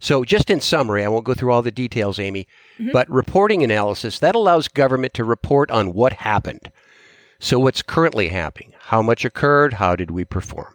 So, 0.00 0.24
just 0.24 0.50
in 0.50 0.60
summary, 0.60 1.04
I 1.04 1.08
won't 1.08 1.24
go 1.24 1.32
through 1.32 1.52
all 1.52 1.62
the 1.62 1.70
details, 1.70 2.18
Amy, 2.18 2.48
mm-hmm. 2.78 2.90
but 2.92 3.08
reporting 3.08 3.62
analysis 3.62 4.18
that 4.18 4.34
allows 4.34 4.66
government 4.66 5.14
to 5.14 5.24
report 5.24 5.70
on 5.70 5.94
what 5.94 6.12
happened. 6.12 6.72
So, 7.44 7.58
what's 7.58 7.82
currently 7.82 8.28
happening? 8.28 8.72
How 8.84 9.02
much 9.02 9.22
occurred? 9.22 9.74
How 9.74 9.96
did 9.96 10.10
we 10.10 10.24
perform? 10.24 10.72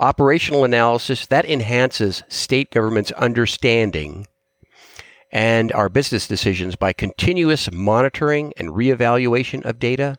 Operational 0.00 0.64
analysis 0.64 1.26
that 1.26 1.48
enhances 1.48 2.24
state 2.26 2.72
government's 2.72 3.12
understanding 3.12 4.26
and 5.30 5.70
our 5.70 5.88
business 5.88 6.26
decisions 6.26 6.74
by 6.74 6.92
continuous 6.92 7.70
monitoring 7.70 8.52
and 8.56 8.70
reevaluation 8.70 9.64
of 9.64 9.78
data. 9.78 10.16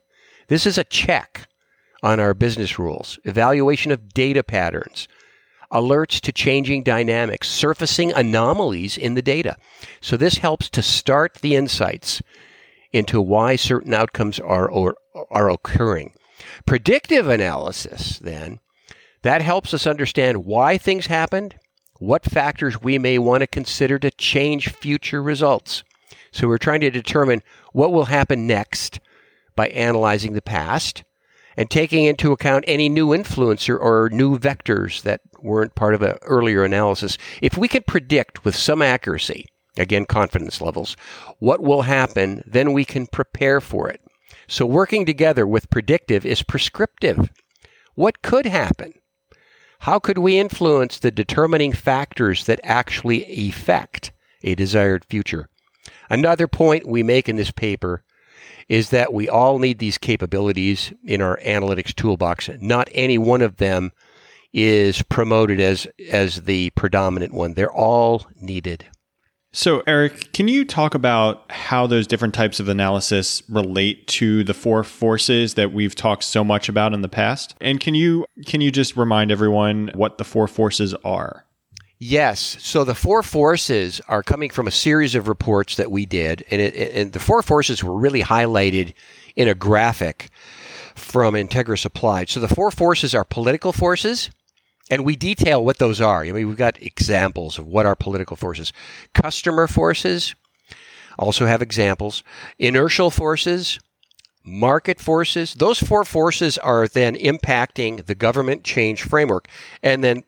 This 0.47 0.65
is 0.65 0.77
a 0.77 0.85
check 0.85 1.49
on 2.01 2.17
our 2.17 2.33
business 2.33 2.79
rules, 2.79 3.19
evaluation 3.25 3.91
of 3.91 4.13
data 4.13 4.43
patterns, 4.43 5.09
alerts 5.69 6.21
to 6.21 6.31
changing 6.31 6.83
dynamics, 6.83 7.49
surfacing 7.49 8.13
anomalies 8.13 8.97
in 8.97 9.15
the 9.15 9.21
data. 9.21 9.57
So 9.99 10.15
this 10.15 10.37
helps 10.37 10.69
to 10.69 10.81
start 10.81 11.39
the 11.41 11.57
insights 11.57 12.21
into 12.91 13.21
why 13.21 13.55
certain 13.55 13.93
outcomes 13.93 14.39
are, 14.39 14.69
or, 14.69 14.95
are 15.29 15.49
occurring. 15.49 16.13
Predictive 16.65 17.27
analysis, 17.27 18.19
then, 18.19 18.59
that 19.23 19.41
helps 19.41 19.73
us 19.73 19.87
understand 19.87 20.45
why 20.45 20.77
things 20.77 21.07
happened, 21.07 21.55
what 21.99 22.25
factors 22.25 22.81
we 22.81 22.97
may 22.97 23.17
want 23.17 23.41
to 23.41 23.47
consider 23.47 23.97
to 23.99 24.11
change 24.11 24.69
future 24.69 25.21
results. 25.21 25.83
So 26.31 26.47
we're 26.47 26.57
trying 26.57 26.81
to 26.81 26.91
determine 26.91 27.41
what 27.73 27.91
will 27.91 28.05
happen 28.05 28.45
next 28.45 28.99
by 29.55 29.67
analyzing 29.69 30.33
the 30.33 30.41
past 30.41 31.03
and 31.57 31.69
taking 31.69 32.05
into 32.05 32.31
account 32.31 32.63
any 32.67 32.87
new 32.87 33.07
influencer 33.07 33.77
or 33.79 34.09
new 34.11 34.37
vectors 34.37 35.01
that 35.01 35.21
weren't 35.41 35.75
part 35.75 35.95
of 35.95 36.03
an 36.03 36.17
earlier 36.21 36.63
analysis. 36.63 37.17
If 37.41 37.57
we 37.57 37.67
can 37.67 37.83
predict 37.83 38.45
with 38.45 38.55
some 38.55 38.81
accuracy 38.81 39.47
again, 39.77 40.05
confidence 40.05 40.61
levels, 40.61 40.95
what 41.39 41.61
will 41.61 41.83
happen, 41.83 42.43
then 42.45 42.73
we 42.73 42.85
can 42.85 43.07
prepare 43.07 43.61
for 43.61 43.89
it. 43.89 44.01
So 44.47 44.65
working 44.65 45.05
together 45.05 45.45
with 45.45 45.69
predictive 45.69 46.25
is 46.25 46.43
prescriptive. 46.43 47.29
What 47.95 48.21
could 48.21 48.45
happen? 48.45 48.93
How 49.79 49.99
could 49.99 50.17
we 50.17 50.39
influence 50.39 50.97
the 50.97 51.11
determining 51.11 51.73
factors 51.73 52.45
that 52.45 52.59
actually 52.63 53.49
affect 53.49 54.11
a 54.43 54.55
desired 54.55 55.05
future? 55.05 55.49
Another 56.09 56.47
point 56.47 56.87
we 56.87 57.03
make 57.03 57.29
in 57.29 57.35
this 57.35 57.51
paper 57.51 58.03
is 58.69 58.89
that 58.89 59.13
we 59.13 59.29
all 59.29 59.59
need 59.59 59.79
these 59.79 59.97
capabilities 59.97 60.93
in 61.03 61.21
our 61.21 61.37
analytics 61.45 61.93
toolbox. 61.93 62.49
Not 62.59 62.89
any 62.91 63.17
one 63.17 63.41
of 63.41 63.57
them 63.57 63.91
is 64.53 65.03
promoted 65.03 65.59
as 65.59 65.87
as 66.11 66.43
the 66.43 66.69
predominant 66.71 67.33
one. 67.33 67.53
They're 67.53 67.71
all 67.71 68.25
needed. 68.35 68.85
So, 69.57 69.81
Eric, 69.87 70.33
can 70.33 70.47
you 70.47 70.63
talk 70.63 70.93
about 70.93 71.51
how 71.51 71.87
those 71.87 72.05
different 72.05 72.35
types 72.35 72.59
of 72.59 72.69
analysis 72.69 73.41
relate 73.49 74.05
to 74.09 74.43
the 74.43 74.53
four 74.53 74.83
forces 74.83 75.55
that 75.55 75.73
we've 75.73 75.95
talked 75.95 76.25
so 76.25 76.43
much 76.43 76.69
about 76.69 76.93
in 76.93 77.01
the 77.01 77.09
past? 77.09 77.55
And 77.59 77.79
can 77.79 77.95
you 77.95 78.27
can 78.45 78.61
you 78.61 78.71
just 78.71 78.95
remind 78.95 79.31
everyone 79.31 79.89
what 79.95 80.19
the 80.19 80.23
four 80.23 80.47
forces 80.47 80.93
are? 81.03 81.43
Yes. 81.97 82.57
So 82.59 82.83
the 82.83 82.93
four 82.93 83.23
forces 83.23 83.99
are 84.07 84.21
coming 84.21 84.51
from 84.51 84.67
a 84.67 84.71
series 84.71 85.15
of 85.15 85.27
reports 85.27 85.75
that 85.77 85.89
we 85.89 86.05
did, 86.05 86.45
and, 86.51 86.61
it, 86.61 86.75
and 86.93 87.13
the 87.13 87.19
four 87.19 87.41
forces 87.41 87.83
were 87.83 87.97
really 87.97 88.21
highlighted 88.21 88.93
in 89.35 89.47
a 89.47 89.55
graphic 89.55 90.29
from 90.93 91.33
Integris 91.33 91.83
Applied. 91.83 92.29
So 92.29 92.39
the 92.39 92.47
four 92.47 92.69
forces 92.69 93.15
are 93.15 93.23
political 93.23 93.73
forces, 93.73 94.29
and 94.89 95.03
we 95.03 95.15
detail 95.15 95.63
what 95.63 95.77
those 95.77 95.99
are. 96.01 96.23
I 96.23 96.31
mean, 96.31 96.47
we've 96.47 96.57
got 96.57 96.81
examples 96.81 97.57
of 97.57 97.67
what 97.67 97.85
are 97.85 97.95
political 97.95 98.35
forces. 98.35 98.71
Customer 99.13 99.67
forces 99.67 100.35
also 101.19 101.45
have 101.45 101.61
examples. 101.61 102.23
Inertial 102.59 103.11
forces, 103.11 103.79
market 104.43 104.99
forces. 104.99 105.55
Those 105.55 105.79
four 105.79 106.03
forces 106.05 106.57
are 106.57 106.87
then 106.87 107.15
impacting 107.15 108.05
the 108.05 108.15
government 108.15 108.63
change 108.63 109.03
framework. 109.03 109.47
And 109.83 110.03
then 110.03 110.23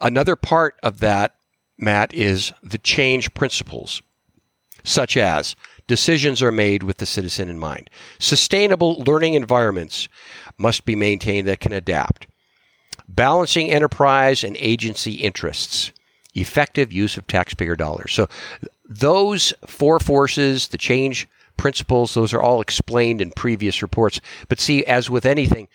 Another 0.00 0.36
part 0.36 0.76
of 0.82 1.00
that, 1.00 1.36
Matt, 1.78 2.12
is 2.12 2.52
the 2.62 2.78
change 2.78 3.32
principles, 3.34 4.02
such 4.84 5.16
as 5.16 5.56
decisions 5.86 6.42
are 6.42 6.52
made 6.52 6.82
with 6.82 6.98
the 6.98 7.06
citizen 7.06 7.48
in 7.48 7.58
mind. 7.58 7.88
Sustainable 8.18 9.02
learning 9.06 9.34
environments 9.34 10.08
must 10.58 10.84
be 10.84 10.96
maintained 10.96 11.48
that 11.48 11.60
can 11.60 11.72
adapt. 11.72 12.26
Balancing 13.08 13.70
enterprise 13.70 14.44
and 14.44 14.56
agency 14.58 15.14
interests. 15.14 15.92
Effective 16.34 16.92
use 16.92 17.16
of 17.16 17.26
taxpayer 17.26 17.76
dollars. 17.76 18.12
So, 18.12 18.28
those 18.88 19.54
four 19.66 19.98
forces, 19.98 20.68
the 20.68 20.78
change 20.78 21.28
principles, 21.56 22.14
those 22.14 22.34
are 22.34 22.42
all 22.42 22.60
explained 22.60 23.20
in 23.20 23.30
previous 23.32 23.82
reports. 23.82 24.20
But 24.48 24.60
see, 24.60 24.84
as 24.84 25.08
with 25.08 25.26
anything, 25.26 25.68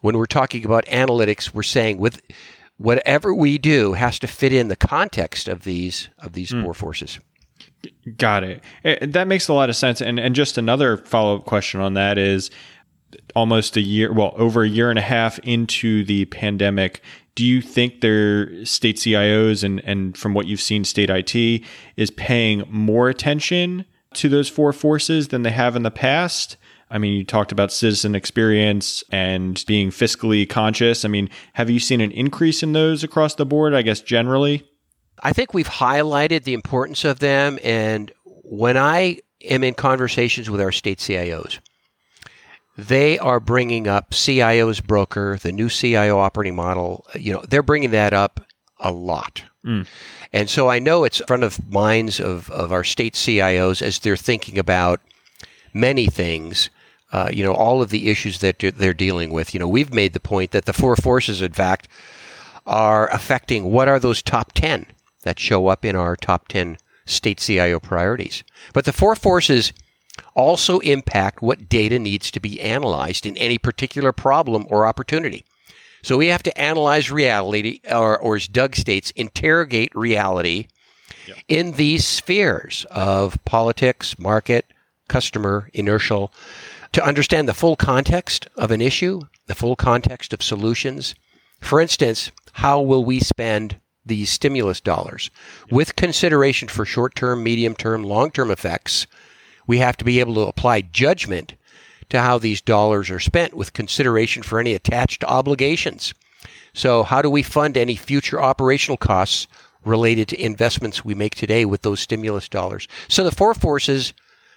when 0.00 0.16
we're 0.18 0.26
talking 0.26 0.64
about 0.64 0.84
analytics, 0.86 1.54
we're 1.54 1.62
saying 1.62 1.98
with 1.98 2.20
whatever 2.76 3.32
we 3.32 3.58
do 3.58 3.92
has 3.94 4.18
to 4.18 4.26
fit 4.26 4.52
in 4.52 4.68
the 4.68 4.76
context 4.76 5.48
of 5.48 5.64
these 5.64 6.08
of 6.18 6.32
these 6.32 6.50
mm. 6.50 6.62
four 6.62 6.74
forces. 6.74 7.20
Got 8.16 8.44
it. 8.44 8.62
That 9.12 9.26
makes 9.26 9.48
a 9.48 9.52
lot 9.52 9.70
of 9.70 9.76
sense. 9.76 10.00
And 10.00 10.18
and 10.18 10.34
just 10.34 10.58
another 10.58 10.96
follow 10.96 11.36
up 11.36 11.44
question 11.44 11.80
on 11.80 11.94
that 11.94 12.18
is 12.18 12.50
almost 13.34 13.76
a 13.76 13.80
year, 13.80 14.12
well, 14.12 14.34
over 14.36 14.62
a 14.62 14.68
year 14.68 14.90
and 14.90 14.98
a 14.98 15.02
half 15.02 15.38
into 15.40 16.04
the 16.04 16.24
pandemic. 16.26 17.02
Do 17.34 17.44
you 17.44 17.62
think 17.62 18.00
their 18.00 18.64
state 18.64 18.96
CIOs 18.96 19.64
and 19.64 19.80
and 19.84 20.16
from 20.16 20.34
what 20.34 20.46
you've 20.46 20.60
seen, 20.60 20.84
state 20.84 21.10
IT 21.10 21.62
is 21.96 22.10
paying 22.10 22.64
more 22.68 23.08
attention 23.08 23.86
to 24.14 24.28
those 24.28 24.48
four 24.48 24.72
forces 24.72 25.28
than 25.28 25.42
they 25.42 25.50
have 25.50 25.76
in 25.76 25.82
the 25.82 25.90
past? 25.90 26.56
I 26.90 26.98
mean, 26.98 27.14
you 27.14 27.24
talked 27.24 27.52
about 27.52 27.72
citizen 27.72 28.14
experience 28.14 29.02
and 29.10 29.64
being 29.66 29.88
fiscally 29.88 30.46
conscious. 30.46 31.06
I 31.06 31.08
mean, 31.08 31.30
have 31.54 31.70
you 31.70 31.80
seen 31.80 32.02
an 32.02 32.10
increase 32.10 32.62
in 32.62 32.74
those 32.74 33.02
across 33.02 33.34
the 33.34 33.46
board, 33.46 33.72
I 33.72 33.80
guess, 33.80 34.02
generally? 34.02 34.68
I 35.22 35.32
think 35.32 35.54
we've 35.54 35.68
highlighted 35.68 36.44
the 36.44 36.52
importance 36.52 37.06
of 37.06 37.20
them. 37.20 37.58
And 37.64 38.12
when 38.24 38.76
I 38.76 39.20
am 39.42 39.64
in 39.64 39.72
conversations 39.72 40.50
with 40.50 40.60
our 40.60 40.70
state 40.70 40.98
CIOs, 40.98 41.60
they 42.76 43.18
are 43.18 43.40
bringing 43.40 43.86
up 43.86 44.12
CIO's 44.12 44.80
broker, 44.80 45.38
the 45.42 45.52
new 45.52 45.68
CIO 45.68 46.18
operating 46.18 46.56
model. 46.56 47.06
You 47.14 47.34
know, 47.34 47.44
they're 47.48 47.62
bringing 47.62 47.90
that 47.90 48.12
up 48.12 48.40
a 48.80 48.90
lot. 48.90 49.42
Mm. 49.64 49.86
And 50.32 50.48
so 50.48 50.68
I 50.70 50.78
know 50.78 51.04
it's 51.04 51.22
front 51.26 51.44
of 51.44 51.70
minds 51.70 52.18
of, 52.18 52.50
of 52.50 52.72
our 52.72 52.84
state 52.84 53.14
CIOs 53.14 53.82
as 53.82 53.98
they're 53.98 54.16
thinking 54.16 54.58
about 54.58 55.00
many 55.74 56.06
things 56.06 56.70
uh, 57.12 57.28
you 57.30 57.44
know, 57.44 57.52
all 57.52 57.82
of 57.82 57.90
the 57.90 58.08
issues 58.08 58.38
that 58.38 58.58
they're 58.58 58.94
dealing 58.94 59.30
with. 59.30 59.52
You 59.52 59.60
know, 59.60 59.68
we've 59.68 59.92
made 59.92 60.14
the 60.14 60.20
point 60.20 60.50
that 60.52 60.64
the 60.64 60.72
four 60.72 60.96
forces, 60.96 61.42
in 61.42 61.52
fact, 61.52 61.86
are 62.66 63.08
affecting 63.10 63.64
what 63.64 63.88
are 63.88 64.00
those 64.00 64.22
top 64.22 64.52
10 64.52 64.86
that 65.22 65.38
show 65.38 65.68
up 65.68 65.84
in 65.84 65.94
our 65.94 66.16
top 66.16 66.48
10 66.48 66.78
state 67.04 67.38
CIO 67.38 67.78
priorities. 67.78 68.42
But 68.72 68.86
the 68.86 68.92
four 68.92 69.14
forces 69.14 69.72
also 70.34 70.78
impact 70.80 71.42
what 71.42 71.68
data 71.68 71.98
needs 71.98 72.30
to 72.30 72.40
be 72.40 72.60
analyzed 72.60 73.26
in 73.26 73.36
any 73.36 73.58
particular 73.58 74.12
problem 74.12 74.66
or 74.68 74.86
opportunity. 74.86 75.44
So 76.02 76.16
we 76.16 76.28
have 76.28 76.42
to 76.44 76.58
analyze 76.60 77.10
reality, 77.10 77.80
or, 77.88 78.18
or 78.18 78.36
as 78.36 78.48
Doug 78.48 78.74
states, 78.74 79.12
interrogate 79.12 79.94
reality 79.94 80.66
in 81.48 81.72
these 81.72 82.06
spheres 82.06 82.84
of 82.90 83.38
politics, 83.44 84.18
market, 84.18 84.72
customer, 85.08 85.70
inertial, 85.72 86.32
to 86.92 87.04
understand 87.04 87.48
the 87.48 87.54
full 87.54 87.76
context 87.76 88.48
of 88.56 88.70
an 88.70 88.80
issue, 88.80 89.20
the 89.46 89.54
full 89.54 89.76
context 89.76 90.32
of 90.32 90.42
solutions. 90.42 91.14
For 91.60 91.80
instance, 91.80 92.32
how 92.52 92.80
will 92.80 93.04
we 93.04 93.20
spend 93.20 93.76
these 94.04 94.30
stimulus 94.30 94.80
dollars? 94.80 95.30
With 95.70 95.96
consideration 95.96 96.68
for 96.68 96.84
short 96.84 97.14
term, 97.14 97.42
medium 97.42 97.74
term, 97.74 98.02
long 98.02 98.30
term 98.30 98.50
effects, 98.50 99.06
we 99.66 99.78
have 99.78 99.96
to 99.98 100.04
be 100.04 100.20
able 100.20 100.34
to 100.34 100.40
apply 100.42 100.80
judgment 100.82 101.54
to 102.08 102.20
how 102.20 102.38
these 102.38 102.60
dollars 102.60 103.10
are 103.10 103.20
spent 103.20 103.54
with 103.54 103.72
consideration 103.72 104.42
for 104.42 104.58
any 104.58 104.74
attached 104.74 105.24
obligations. 105.24 106.12
So, 106.74 107.02
how 107.02 107.22
do 107.22 107.30
we 107.30 107.42
fund 107.42 107.76
any 107.76 107.96
future 107.96 108.40
operational 108.40 108.96
costs 108.96 109.46
related 109.84 110.28
to 110.28 110.42
investments 110.42 111.04
we 111.04 111.14
make 111.14 111.34
today 111.34 111.64
with 111.64 111.82
those 111.82 112.00
stimulus 112.00 112.48
dollars? 112.48 112.88
So, 113.08 113.24
the 113.24 113.30
four 113.30 113.54
forces 113.54 114.14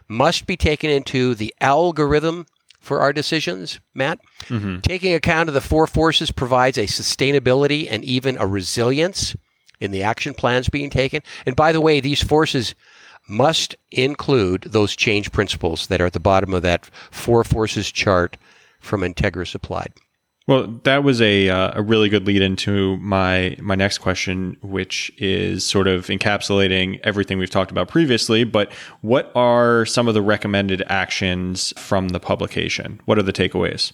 must 0.08 0.46
be 0.46 0.58
taken 0.58 0.90
into 0.90 1.36
the 1.36 1.54
algorithm 1.62 2.46
for 2.80 3.00
our 3.02 3.12
decisions, 3.12 3.80
Matt. 3.94 4.20
Mm-hmm. 4.44 4.82
Taking 4.82 5.14
account 5.14 5.50
of 5.50 5.56
the 5.56 5.62
four 5.62 5.88
forces 5.88 6.32
provides 6.32 6.78
a 6.78 6.86
sustainability 6.86 7.88
and 7.90 8.04
even 8.06 8.38
a 8.38 8.46
resilience 8.46 9.36
in 9.80 9.92
the 9.92 10.04
action 10.04 10.34
plans 10.34 10.70
being 10.70 10.90
taken. 10.90 11.22
And 11.46 11.56
by 11.56 11.72
the 11.72 11.82
way, 11.82 12.00
these 12.00 12.24
forces 12.24 12.76
must 13.28 13.76
include 13.92 14.64
those 14.64 14.96
change 14.96 15.32
principles 15.32 15.88
that 15.88 16.02
are 16.02 16.06
at 16.06 16.14
the 16.14 16.20
bottom 16.20 16.54
of 16.54 16.62
that 16.62 16.90
four 17.12 17.44
forces 17.44 17.92
chart 17.92 18.38
from 18.80 19.02
Integris 19.02 19.56
Applied. 19.56 19.94
Well, 20.48 20.68
that 20.84 21.04
was 21.04 21.22
a 21.22 21.50
uh, 21.50 21.72
a 21.74 21.82
really 21.82 22.08
good 22.08 22.28
lead 22.28 22.44
into 22.44 22.98
my 22.98 23.58
my 23.60 23.74
next 23.74 23.98
question, 23.98 24.58
which 24.62 25.12
is 25.18 25.66
sort 25.66 25.88
of 25.88 26.06
encapsulating 26.06 27.00
everything 27.04 27.40
we've 27.40 27.50
talked 27.50 27.72
about 27.72 27.88
previously. 27.88 28.44
But 28.44 28.72
what 29.02 29.32
are 29.34 29.88
some 29.88 30.08
of 30.08 30.14
the 30.14 30.22
recommended 30.22 30.84
actions 30.88 31.74
from 31.78 32.10
the 32.10 32.20
publication? 32.20 33.02
What 33.06 33.18
are 33.18 33.24
the 33.24 33.34
takeaways? 33.34 33.92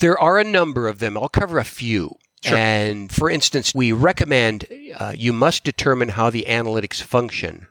There 0.00 0.18
are 0.18 0.40
a 0.40 0.44
number 0.44 0.88
of 0.88 0.98
them. 0.98 1.16
I'll 1.16 1.28
cover 1.28 1.58
a 1.58 1.64
few. 1.64 2.16
Sure. 2.42 2.58
And 2.58 3.12
for 3.12 3.30
instance, 3.30 3.72
we 3.72 3.92
recommend 3.92 4.66
uh, 4.98 5.14
you 5.16 5.32
must 5.32 5.62
determine 5.62 6.10
how 6.10 6.28
the 6.28 6.44
analytics 6.48 7.00
function 7.00 7.68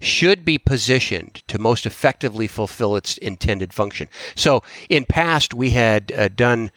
should 0.00 0.44
be 0.44 0.58
positioned 0.58 1.42
to 1.48 1.58
most 1.58 1.86
effectively 1.86 2.46
fulfill 2.46 2.96
its 2.96 3.16
intended 3.18 3.72
function. 3.72 4.08
So 4.34 4.62
in 4.88 5.04
past, 5.04 5.54
we 5.54 5.70
had 5.70 6.12
uh, 6.12 6.28
done 6.28 6.70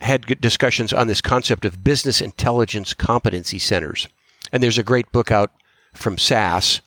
had 0.00 0.40
discussions 0.40 0.92
on 0.92 1.08
this 1.08 1.20
concept 1.20 1.64
of 1.64 1.82
business 1.82 2.20
intelligence 2.20 2.94
competency 2.94 3.58
centers. 3.58 4.06
And 4.52 4.62
there's 4.62 4.78
a 4.78 4.84
great 4.84 5.10
book 5.10 5.30
out 5.30 5.50
from 5.92 6.18
SAS 6.18 6.80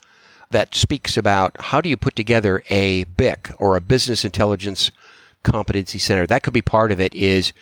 that 0.51 0.75
speaks 0.75 1.17
about 1.17 1.55
how 1.59 1.81
do 1.81 1.89
you 1.89 1.97
put 1.97 2.15
together 2.15 2.63
a 2.69 3.03
BIC 3.05 3.51
or 3.57 3.75
a 3.75 3.81
business 3.81 4.23
intelligence 4.23 4.91
competency 5.43 5.97
center. 5.97 6.27
That 6.27 6.43
could 6.43 6.53
be 6.53 6.61
part 6.61 6.91
of 6.91 7.00
it 7.00 7.13
is 7.13 7.53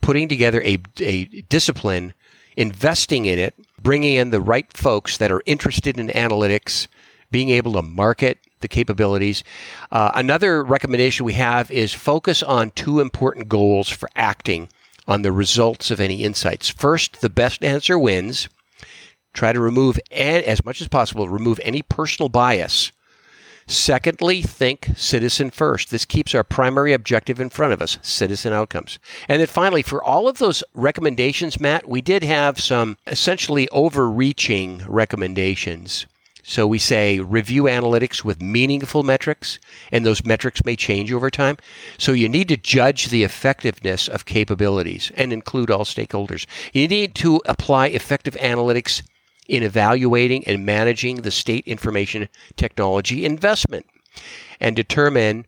putting 0.00 0.28
together 0.28 0.62
a, 0.62 0.78
a 1.00 1.24
discipline, 1.42 2.14
investing 2.56 3.26
in 3.26 3.38
it, 3.38 3.54
bringing 3.80 4.14
in 4.14 4.30
the 4.30 4.40
right 4.40 4.70
folks 4.76 5.18
that 5.18 5.32
are 5.32 5.42
interested 5.46 5.98
in 5.98 6.08
analytics, 6.08 6.86
being 7.36 7.50
able 7.50 7.74
to 7.74 7.82
market 7.82 8.38
the 8.60 8.68
capabilities. 8.68 9.44
Uh, 9.92 10.10
another 10.14 10.64
recommendation 10.64 11.26
we 11.26 11.34
have 11.34 11.70
is 11.70 11.92
focus 11.92 12.42
on 12.42 12.70
two 12.70 12.98
important 12.98 13.46
goals 13.46 13.90
for 13.90 14.08
acting 14.16 14.70
on 15.06 15.20
the 15.20 15.30
results 15.30 15.90
of 15.90 16.00
any 16.00 16.24
insights. 16.24 16.70
First, 16.70 17.20
the 17.20 17.28
best 17.28 17.62
answer 17.62 17.98
wins. 17.98 18.48
Try 19.34 19.52
to 19.52 19.60
remove, 19.60 20.00
as 20.10 20.64
much 20.64 20.80
as 20.80 20.88
possible, 20.88 21.28
remove 21.28 21.60
any 21.62 21.82
personal 21.82 22.30
bias 22.30 22.90
Secondly, 23.68 24.42
think 24.42 24.90
citizen 24.96 25.50
first. 25.50 25.90
This 25.90 26.04
keeps 26.04 26.36
our 26.36 26.44
primary 26.44 26.92
objective 26.92 27.40
in 27.40 27.50
front 27.50 27.72
of 27.72 27.82
us 27.82 27.98
citizen 28.00 28.52
outcomes. 28.52 29.00
And 29.28 29.40
then 29.40 29.48
finally, 29.48 29.82
for 29.82 30.02
all 30.02 30.28
of 30.28 30.38
those 30.38 30.62
recommendations, 30.72 31.58
Matt, 31.58 31.88
we 31.88 32.00
did 32.00 32.22
have 32.22 32.60
some 32.60 32.96
essentially 33.08 33.68
overreaching 33.70 34.84
recommendations. 34.86 36.06
So 36.48 36.64
we 36.64 36.78
say 36.78 37.18
review 37.18 37.64
analytics 37.64 38.22
with 38.22 38.40
meaningful 38.40 39.02
metrics, 39.02 39.58
and 39.90 40.06
those 40.06 40.24
metrics 40.24 40.64
may 40.64 40.76
change 40.76 41.12
over 41.12 41.28
time. 41.28 41.56
So 41.98 42.12
you 42.12 42.28
need 42.28 42.46
to 42.48 42.56
judge 42.56 43.08
the 43.08 43.24
effectiveness 43.24 44.06
of 44.06 44.26
capabilities 44.26 45.10
and 45.16 45.32
include 45.32 45.72
all 45.72 45.84
stakeholders. 45.84 46.46
You 46.72 46.86
need 46.86 47.16
to 47.16 47.42
apply 47.46 47.88
effective 47.88 48.34
analytics 48.36 49.02
in 49.48 49.64
evaluating 49.64 50.46
and 50.46 50.64
managing 50.64 51.22
the 51.22 51.32
state 51.32 51.66
information 51.66 52.28
technology 52.54 53.24
investment 53.24 53.86
and 54.60 54.76
determine 54.76 55.46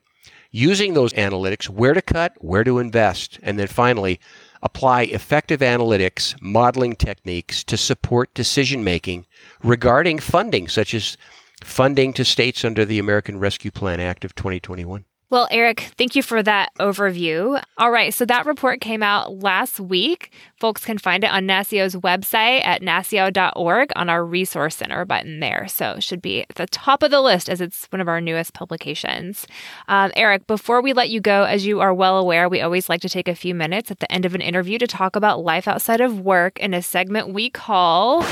using 0.50 0.94
those 0.94 1.12
analytics 1.12 1.68
where 1.68 1.94
to 1.94 2.02
cut, 2.02 2.32
where 2.38 2.64
to 2.64 2.80
invest, 2.80 3.38
and 3.40 3.56
then 3.56 3.68
finally 3.68 4.18
apply 4.62 5.02
effective 5.02 5.60
analytics 5.60 6.40
modeling 6.40 6.96
techniques 6.96 7.62
to 7.64 7.76
support 7.76 8.34
decision 8.34 8.82
making 8.82 9.26
regarding 9.62 10.18
funding, 10.18 10.68
such 10.68 10.94
as 10.94 11.16
funding 11.62 12.12
to 12.12 12.24
states 12.24 12.64
under 12.64 12.84
the 12.84 12.98
American 12.98 13.38
Rescue 13.38 13.70
Plan 13.70 14.00
Act 14.00 14.24
of 14.24 14.34
2021. 14.34 15.04
Well, 15.30 15.46
Eric, 15.50 15.90
thank 15.98 16.16
you 16.16 16.22
for 16.22 16.42
that 16.42 16.70
overview. 16.80 17.62
All 17.76 17.90
right, 17.90 18.14
so 18.14 18.24
that 18.24 18.46
report 18.46 18.80
came 18.80 19.02
out 19.02 19.42
last 19.42 19.78
week. 19.78 20.32
Folks 20.58 20.86
can 20.86 20.96
find 20.96 21.22
it 21.22 21.30
on 21.30 21.46
NASCIO's 21.46 21.96
website 21.96 22.64
at 22.64 22.80
nascio.org 22.80 23.92
on 23.94 24.08
our 24.08 24.24
Resource 24.24 24.76
Center 24.76 25.04
button 25.04 25.40
there. 25.40 25.68
So 25.68 25.92
it 25.92 26.02
should 26.02 26.22
be 26.22 26.40
at 26.48 26.54
the 26.54 26.66
top 26.66 27.02
of 27.02 27.10
the 27.10 27.20
list 27.20 27.50
as 27.50 27.60
it's 27.60 27.84
one 27.90 28.00
of 28.00 28.08
our 28.08 28.22
newest 28.22 28.54
publications. 28.54 29.46
Um, 29.86 30.12
Eric, 30.16 30.46
before 30.46 30.80
we 30.80 30.94
let 30.94 31.10
you 31.10 31.20
go, 31.20 31.44
as 31.44 31.66
you 31.66 31.80
are 31.80 31.92
well 31.92 32.16
aware, 32.16 32.48
we 32.48 32.62
always 32.62 32.88
like 32.88 33.02
to 33.02 33.10
take 33.10 33.28
a 33.28 33.34
few 33.34 33.54
minutes 33.54 33.90
at 33.90 33.98
the 33.98 34.10
end 34.10 34.24
of 34.24 34.34
an 34.34 34.40
interview 34.40 34.78
to 34.78 34.86
talk 34.86 35.14
about 35.14 35.44
life 35.44 35.68
outside 35.68 36.00
of 36.00 36.20
work 36.20 36.58
in 36.58 36.72
a 36.72 36.80
segment 36.80 37.34
we 37.34 37.50
call 37.50 38.22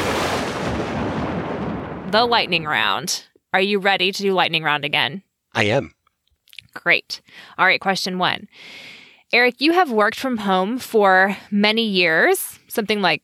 the 2.10 2.24
Lightning 2.24 2.64
Round. 2.64 3.22
Are 3.52 3.60
you 3.60 3.80
ready 3.80 4.12
to 4.12 4.22
do 4.22 4.32
Lightning 4.32 4.62
Round 4.62 4.86
again? 4.86 5.22
I 5.52 5.64
am. 5.64 5.92
Great. 6.82 7.20
All 7.58 7.66
right, 7.66 7.80
question 7.80 8.18
one. 8.18 8.48
Eric, 9.32 9.60
you 9.60 9.72
have 9.72 9.90
worked 9.90 10.18
from 10.18 10.38
home 10.38 10.78
for 10.78 11.36
many 11.50 11.84
years, 11.84 12.58
something 12.68 13.02
like 13.02 13.22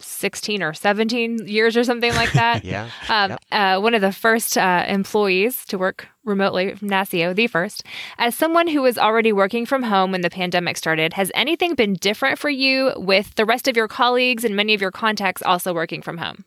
16 0.00 0.62
or 0.62 0.72
17 0.74 1.46
years 1.48 1.76
or 1.76 1.84
something 1.84 2.14
like 2.14 2.32
that. 2.34 2.64
yeah. 2.64 2.90
Um, 3.08 3.30
yep. 3.30 3.40
uh, 3.50 3.80
one 3.80 3.94
of 3.94 4.00
the 4.00 4.12
first 4.12 4.56
uh, 4.56 4.84
employees 4.86 5.64
to 5.66 5.78
work 5.78 6.06
remotely 6.24 6.74
from 6.74 6.88
NASCIO, 6.88 7.34
the 7.34 7.46
first. 7.46 7.82
As 8.18 8.34
someone 8.34 8.68
who 8.68 8.82
was 8.82 8.98
already 8.98 9.32
working 9.32 9.66
from 9.66 9.82
home 9.82 10.12
when 10.12 10.20
the 10.20 10.30
pandemic 10.30 10.76
started, 10.76 11.14
has 11.14 11.32
anything 11.34 11.74
been 11.74 11.94
different 11.94 12.38
for 12.38 12.50
you 12.50 12.92
with 12.96 13.34
the 13.34 13.44
rest 13.44 13.66
of 13.68 13.76
your 13.76 13.88
colleagues 13.88 14.44
and 14.44 14.54
many 14.54 14.74
of 14.74 14.80
your 14.80 14.90
contacts 14.92 15.42
also 15.42 15.72
working 15.72 16.02
from 16.02 16.18
home? 16.18 16.44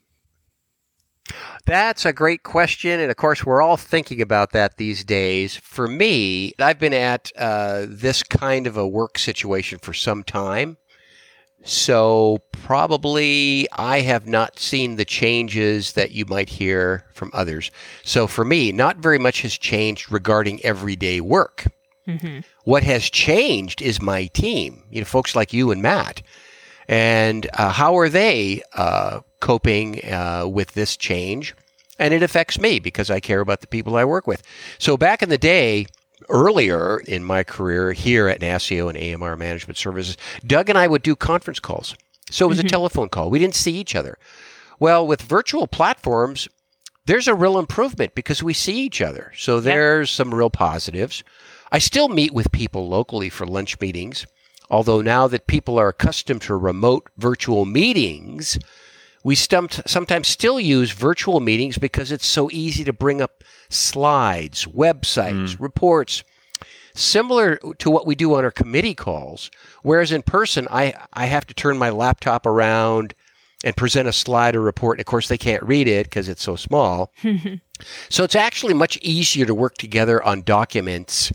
That's 1.66 2.06
a 2.06 2.14
great 2.14 2.44
question. 2.44 3.00
And 3.00 3.12
of 3.12 3.18
course, 3.18 3.46
we're 3.46 3.62
all 3.62 3.78
thinking 3.78 4.22
about 4.22 4.52
that 4.52 4.78
these 4.78 5.04
days. 5.04 5.56
For 5.58 5.88
me, 5.88 6.54
I've 6.60 6.80
been 6.80 6.94
at 6.94 7.32
uh, 7.38 7.86
this 7.88 8.24
kind 8.24 8.68
of 8.68 8.78
a 8.78 8.88
work 8.88 9.18
situation 9.18 9.80
for 9.80 9.94
some 9.94 10.24
time. 10.24 10.78
So 11.64 12.40
probably 12.52 13.68
I 13.74 14.02
have 14.02 14.26
not 14.26 14.58
seen 14.58 14.96
the 14.96 15.06
changes 15.06 15.94
that 15.94 16.12
you 16.12 16.26
might 16.26 16.50
hear 16.50 17.06
from 17.14 17.30
others. 17.34 17.70
So 18.04 18.26
for 18.26 18.44
me, 18.44 18.72
not 18.72 18.98
very 18.98 19.20
much 19.20 19.44
has 19.44 19.58
changed 19.58 20.12
regarding 20.12 20.64
everyday 20.66 21.22
work. 21.22 21.68
Mm-hmm. 22.08 22.40
What 22.64 22.84
has 22.84 23.10
changed 23.10 23.82
is 23.82 24.02
my 24.02 24.26
team, 24.28 24.84
you 24.90 25.02
know, 25.02 25.06
folks 25.06 25.36
like 25.36 25.54
you 25.54 25.70
and 25.72 25.82
Matt. 25.84 26.24
And 26.88 27.48
uh, 27.54 27.70
how 27.72 27.98
are 27.98 28.10
they 28.10 28.64
uh, 28.74 29.20
coping 29.42 30.04
uh, 30.06 30.48
with 30.48 30.72
this 30.74 30.96
change. 30.96 31.54
And 32.00 32.14
it 32.14 32.24
affects 32.24 32.60
me 32.60 32.80
because 32.80 33.12
I 33.12 33.20
care 33.20 33.42
about 33.42 33.62
the 33.62 33.68
people 33.68 33.96
I 33.98 34.06
work 34.06 34.26
with. 34.26 34.42
So 34.80 34.98
back 34.98 35.22
in 35.22 35.30
the 35.30 35.38
day, 35.38 35.86
earlier 36.30 37.00
in 37.00 37.24
my 37.24 37.44
career 37.44 37.92
here 37.94 38.28
at 38.28 38.40
NASCIO 38.40 38.90
and 38.90 38.98
AMR 38.98 39.36
Management 39.36 39.78
Services, 39.78 40.18
Doug 40.46 40.70
and 40.70 40.78
I 40.78 40.88
would 40.88 41.04
do 41.04 41.16
conference 41.16 41.60
calls. 41.60 41.96
So 42.30 42.46
it 42.46 42.50
was 42.50 42.58
mm-hmm. 42.60 42.68
a 42.68 42.72
telephone 42.72 43.10
call. 43.10 43.30
We 43.30 43.40
didn't 43.40 43.56
see 43.56 43.74
each 43.78 43.96
other. 43.96 44.18
Well, 44.80 45.06
with 45.06 45.22
virtual 45.22 45.68
platforms, 45.68 46.48
there's 47.06 47.28
a 47.28 47.36
real 47.36 47.60
improvement 47.60 48.16
because 48.16 48.42
we 48.42 48.54
see 48.54 48.80
each 48.80 49.02
other. 49.02 49.32
So 49.36 49.60
there's 49.60 50.10
yep. 50.10 50.16
some 50.16 50.34
real 50.34 50.50
positives. 50.50 51.24
I 51.72 51.80
still 51.80 52.10
meet 52.10 52.34
with 52.34 52.52
people 52.52 52.88
locally 52.88 53.30
for 53.30 53.46
lunch 53.46 53.80
meetings, 53.80 54.26
although 54.70 55.02
now 55.02 55.28
that 55.28 55.48
people 55.48 55.78
are 55.78 55.90
accustomed 55.90 56.42
to 56.44 56.56
remote 56.56 57.10
virtual 57.18 57.66
meetings, 57.66 58.58
we 59.24 59.36
sometimes 59.36 60.28
still 60.28 60.60
use 60.60 60.92
virtual 60.92 61.40
meetings 61.40 61.78
because 61.78 62.12
it's 62.12 62.26
so 62.26 62.50
easy 62.52 62.84
to 62.84 62.94
bring 62.94 63.22
up 63.22 63.44
slides, 63.70 64.66
websites, 64.66 65.56
mm. 65.56 65.60
reports, 65.60 66.24
similar 66.96 67.58
to 67.78 67.90
what 67.90 68.08
we 68.08 68.16
do 68.16 68.34
on 68.36 68.44
our 68.44 68.52
committee 68.52 68.96
calls. 68.96 69.52
Whereas 69.84 70.12
in 70.12 70.24
person, 70.24 70.68
I, 70.72 70.94
I 71.14 71.28
have 71.28 71.46
to 71.48 71.54
turn 71.54 71.78
my 71.78 71.90
laptop 71.90 72.46
around 72.46 73.14
and 73.64 73.78
present 73.78 74.08
a 74.08 74.14
slide 74.14 74.56
or 74.56 74.62
report. 74.62 74.98
And 74.98 75.02
of 75.02 75.06
course, 75.06 75.28
they 75.28 75.38
can't 75.38 75.64
read 75.64 75.88
it 75.88 76.08
because 76.08 76.28
it's 76.28 76.44
so 76.44 76.56
small. 76.56 77.14
so 78.10 78.24
it's 78.24 78.36
actually 78.36 78.74
much 78.74 78.98
easier 79.02 79.46
to 79.46 79.54
work 79.54 79.76
together 79.76 80.22
on 80.24 80.42
documents. 80.42 81.32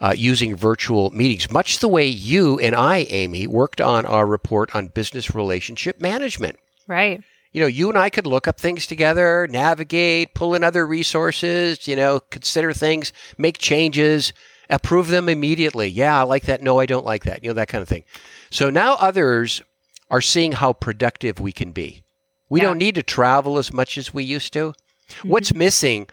Uh, 0.00 0.12
using 0.16 0.56
virtual 0.56 1.10
meetings, 1.10 1.48
much 1.52 1.78
the 1.78 1.86
way 1.86 2.08
you 2.08 2.58
and 2.58 2.74
I, 2.74 3.06
Amy, 3.10 3.46
worked 3.46 3.80
on 3.80 4.04
our 4.04 4.26
report 4.26 4.74
on 4.74 4.88
business 4.88 5.32
relationship 5.32 6.00
management. 6.00 6.58
Right. 6.86 7.22
You 7.52 7.60
know, 7.60 7.66
you 7.66 7.88
and 7.88 7.98
I 7.98 8.08
could 8.08 8.26
look 8.26 8.48
up 8.48 8.58
things 8.58 8.86
together, 8.86 9.46
navigate, 9.50 10.34
pull 10.34 10.54
in 10.54 10.64
other 10.64 10.86
resources, 10.86 11.86
you 11.86 11.96
know, 11.96 12.20
consider 12.30 12.72
things, 12.72 13.12
make 13.36 13.58
changes, 13.58 14.32
approve 14.70 15.08
them 15.08 15.28
immediately. 15.28 15.88
Yeah, 15.88 16.18
I 16.18 16.22
like 16.22 16.44
that. 16.44 16.62
No, 16.62 16.80
I 16.80 16.86
don't 16.86 17.04
like 17.04 17.24
that. 17.24 17.42
You 17.42 17.50
know, 17.50 17.54
that 17.54 17.68
kind 17.68 17.82
of 17.82 17.88
thing. 17.88 18.04
So 18.50 18.70
now 18.70 18.94
others 18.94 19.62
are 20.10 20.22
seeing 20.22 20.52
how 20.52 20.72
productive 20.72 21.40
we 21.40 21.52
can 21.52 21.72
be. 21.72 22.02
We 22.48 22.60
yeah. 22.60 22.68
don't 22.68 22.78
need 22.78 22.94
to 22.94 23.02
travel 23.02 23.58
as 23.58 23.72
much 23.72 23.98
as 23.98 24.14
we 24.14 24.24
used 24.24 24.52
to. 24.54 24.72
Mm-hmm. 24.72 25.28
What's 25.28 25.54
missing 25.54 26.08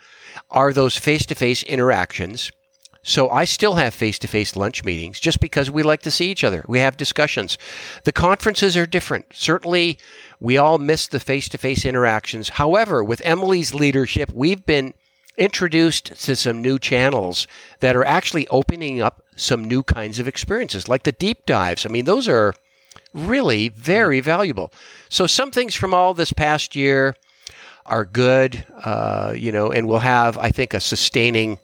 are 0.49 0.73
those 0.73 0.97
face 0.97 1.25
to 1.27 1.35
face 1.35 1.63
interactions 1.63 2.51
so 3.09 3.27
I 3.31 3.45
still 3.45 3.73
have 3.73 3.95
face 3.95 4.19
to 4.19 4.27
face 4.27 4.55
lunch 4.55 4.83
meetings 4.83 5.19
just 5.19 5.39
because 5.39 5.71
we 5.71 5.81
like 5.81 6.03
to 6.03 6.11
see 6.11 6.29
each 6.29 6.43
other. 6.43 6.63
We 6.67 6.77
have 6.77 6.95
discussions. 6.95 7.57
The 8.03 8.11
conferences 8.11 8.77
are 8.77 8.85
different. 8.85 9.25
Certainly, 9.33 9.97
we 10.39 10.57
all 10.57 10.77
miss 10.77 11.07
the 11.07 11.19
face 11.19 11.49
to 11.49 11.57
face 11.57 11.85
interactions. 11.85 12.49
However, 12.49 13.03
with 13.03 13.19
Emily's 13.25 13.73
leadership, 13.73 14.31
we've 14.31 14.63
been 14.63 14.93
introduced 15.37 16.23
to 16.25 16.35
some 16.35 16.61
new 16.61 16.77
channels 16.77 17.47
that 17.79 17.95
are 17.95 18.05
actually 18.05 18.47
opening 18.49 19.01
up 19.01 19.23
some 19.35 19.63
new 19.63 19.81
kinds 19.81 20.19
of 20.19 20.27
experiences, 20.27 20.87
like 20.87 21.01
the 21.01 21.11
deep 21.11 21.47
dives. 21.47 21.87
I 21.87 21.89
mean, 21.89 22.05
those 22.05 22.27
are 22.27 22.53
really 23.15 23.69
very 23.69 24.19
valuable. 24.19 24.71
So, 25.09 25.25
some 25.25 25.49
things 25.49 25.73
from 25.73 25.95
all 25.95 26.13
this 26.13 26.31
past 26.31 26.75
year 26.75 27.15
are 27.87 28.05
good, 28.05 28.67
uh, 28.83 29.33
you 29.35 29.51
know, 29.51 29.71
and 29.71 29.87
we'll 29.87 29.97
have, 29.97 30.37
I 30.37 30.51
think, 30.51 30.75
a 30.75 30.79
sustaining 30.79 31.57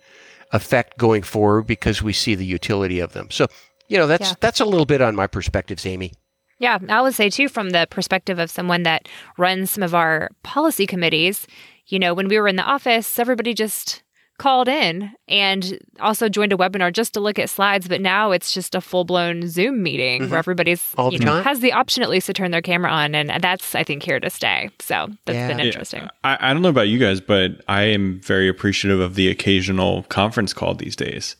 effect 0.52 0.98
going 0.98 1.24
forward 1.24 1.64
because 1.64 2.02
we 2.02 2.14
see 2.14 2.36
the 2.36 2.46
utility 2.46 3.00
of 3.00 3.14
them. 3.14 3.30
So, 3.32 3.48
you 3.88 3.98
know, 3.98 4.08
that's 4.08 4.30
yeah. 4.30 4.36
that's 4.40 4.60
a 4.60 4.66
little 4.66 4.86
bit 4.86 5.02
on 5.02 5.16
my 5.16 5.28
perspectives, 5.28 5.86
Amy. 5.86 6.14
Yeah, 6.58 6.80
I 6.88 7.02
would 7.02 7.14
say 7.14 7.30
too, 7.30 7.50
from 7.50 7.72
the 7.72 7.88
perspective 7.90 8.40
of 8.40 8.50
someone 8.50 8.84
that 8.84 9.10
runs 9.38 9.72
some 9.72 9.84
of 9.84 9.94
our 9.94 10.30
policy 10.44 10.88
committees, 10.88 11.48
you 11.88 12.00
know, 12.00 12.14
when 12.14 12.28
we 12.28 12.40
were 12.40 12.48
in 12.48 12.56
the 12.56 12.64
office, 12.64 13.20
everybody 13.20 13.54
just 13.54 14.04
called 14.38 14.68
in 14.68 15.12
and 15.28 15.80
also 16.00 16.28
joined 16.28 16.52
a 16.52 16.58
webinar 16.58 16.92
just 16.92 17.14
to 17.14 17.20
look 17.20 17.40
at 17.40 17.50
slides 17.50 17.88
but 17.88 18.02
now 18.02 18.32
it's 18.32 18.54
just 18.54 18.76
a 18.76 18.82
full-blown 18.82 19.48
zoom 19.48 19.82
meeting 19.82 20.22
mm-hmm. 20.22 20.32
where 20.32 20.40
everybody's 20.40 20.94
you 21.10 21.20
know 21.20 21.42
has 21.42 21.62
the 21.62 21.72
option 21.72 22.04
at 22.04 22.10
least 22.10 22.28
to 22.28 22.34
turn 22.34 22.52
their 22.52 22.62
camera 22.62 22.92
on 22.92 23.16
and 23.16 23.32
that's 23.42 23.76
i 23.76 23.84
think 23.84 24.04
here 24.04 24.20
to 24.20 24.30
stay 24.30 24.70
so 24.80 25.08
that's 25.26 25.36
yeah. 25.36 25.48
been 25.48 25.60
interesting 25.60 26.02
yeah. 26.02 26.10
I, 26.24 26.50
I 26.50 26.54
don't 26.54 26.62
know 26.62 26.70
about 26.70 26.90
you 26.90 27.00
guys 27.00 27.22
but 27.22 27.62
i 27.68 27.84
am 27.84 28.20
very 28.22 28.50
appreciative 28.50 29.00
of 29.00 29.16
the 29.16 29.30
occasional 29.30 30.04
conference 30.04 30.54
call 30.54 30.76
these 30.76 30.96
days 30.96 31.38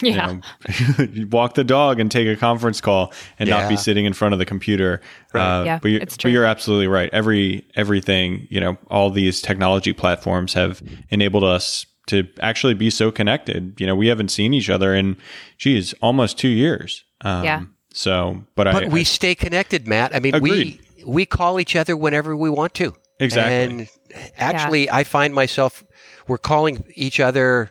yeah. 0.00 0.38
You, 0.98 1.06
know, 1.06 1.28
walk 1.30 1.54
the 1.54 1.64
dog 1.64 2.00
and 2.00 2.10
take 2.10 2.28
a 2.28 2.36
conference 2.36 2.80
call 2.80 3.12
and 3.38 3.48
yeah. 3.48 3.60
not 3.60 3.68
be 3.68 3.76
sitting 3.76 4.04
in 4.04 4.12
front 4.12 4.32
of 4.32 4.38
the 4.38 4.44
computer. 4.44 5.00
Right. 5.32 5.60
Uh, 5.60 5.64
yeah, 5.64 5.78
but, 5.80 5.90
you're, 5.90 6.00
it's 6.00 6.16
true. 6.16 6.28
but 6.28 6.32
you're 6.32 6.44
absolutely 6.44 6.88
right. 6.88 7.10
Every 7.12 7.66
everything, 7.74 8.46
you 8.50 8.60
know, 8.60 8.76
all 8.88 9.10
these 9.10 9.40
technology 9.40 9.92
platforms 9.92 10.52
have 10.54 10.82
enabled 11.10 11.44
us 11.44 11.86
to 12.06 12.26
actually 12.40 12.74
be 12.74 12.90
so 12.90 13.10
connected. 13.10 13.80
You 13.80 13.86
know, 13.86 13.94
we 13.94 14.08
haven't 14.08 14.30
seen 14.30 14.54
each 14.54 14.70
other 14.70 14.94
in, 14.94 15.16
geez, 15.58 15.92
almost 16.00 16.38
two 16.38 16.48
years. 16.48 17.04
Um, 17.22 17.44
yeah. 17.44 17.62
So, 17.92 18.44
but, 18.54 18.64
but 18.64 18.84
I, 18.84 18.88
we 18.88 19.00
I, 19.00 19.04
stay 19.04 19.34
connected, 19.34 19.88
Matt. 19.88 20.14
I 20.14 20.20
mean, 20.20 20.34
agreed. 20.34 20.80
we 21.04 21.04
we 21.06 21.26
call 21.26 21.60
each 21.60 21.76
other 21.76 21.96
whenever 21.96 22.36
we 22.36 22.50
want 22.50 22.74
to. 22.74 22.94
Exactly. 23.18 23.54
And 23.54 23.88
actually, 24.36 24.84
yeah. 24.84 24.96
I 24.96 25.04
find 25.04 25.34
myself 25.34 25.82
we're 26.28 26.38
calling 26.38 26.84
each 26.94 27.20
other 27.20 27.70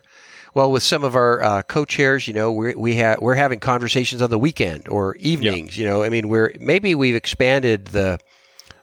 Well, 0.54 0.72
with 0.72 0.82
some 0.82 1.04
of 1.04 1.14
our 1.14 1.42
uh, 1.42 1.62
co-chairs, 1.62 2.26
you 2.26 2.32
know, 2.32 2.50
we're, 2.50 2.76
we 2.76 2.96
have 2.96 3.20
we're 3.20 3.34
having 3.34 3.60
conversations 3.60 4.22
on 4.22 4.30
the 4.30 4.38
weekend 4.38 4.88
or 4.88 5.14
evenings. 5.16 5.76
You 5.76 5.86
know, 5.86 6.02
I 6.02 6.08
mean, 6.08 6.28
we're 6.28 6.54
maybe 6.58 6.94
we've 6.94 7.14
expanded 7.14 7.86
the 7.88 8.18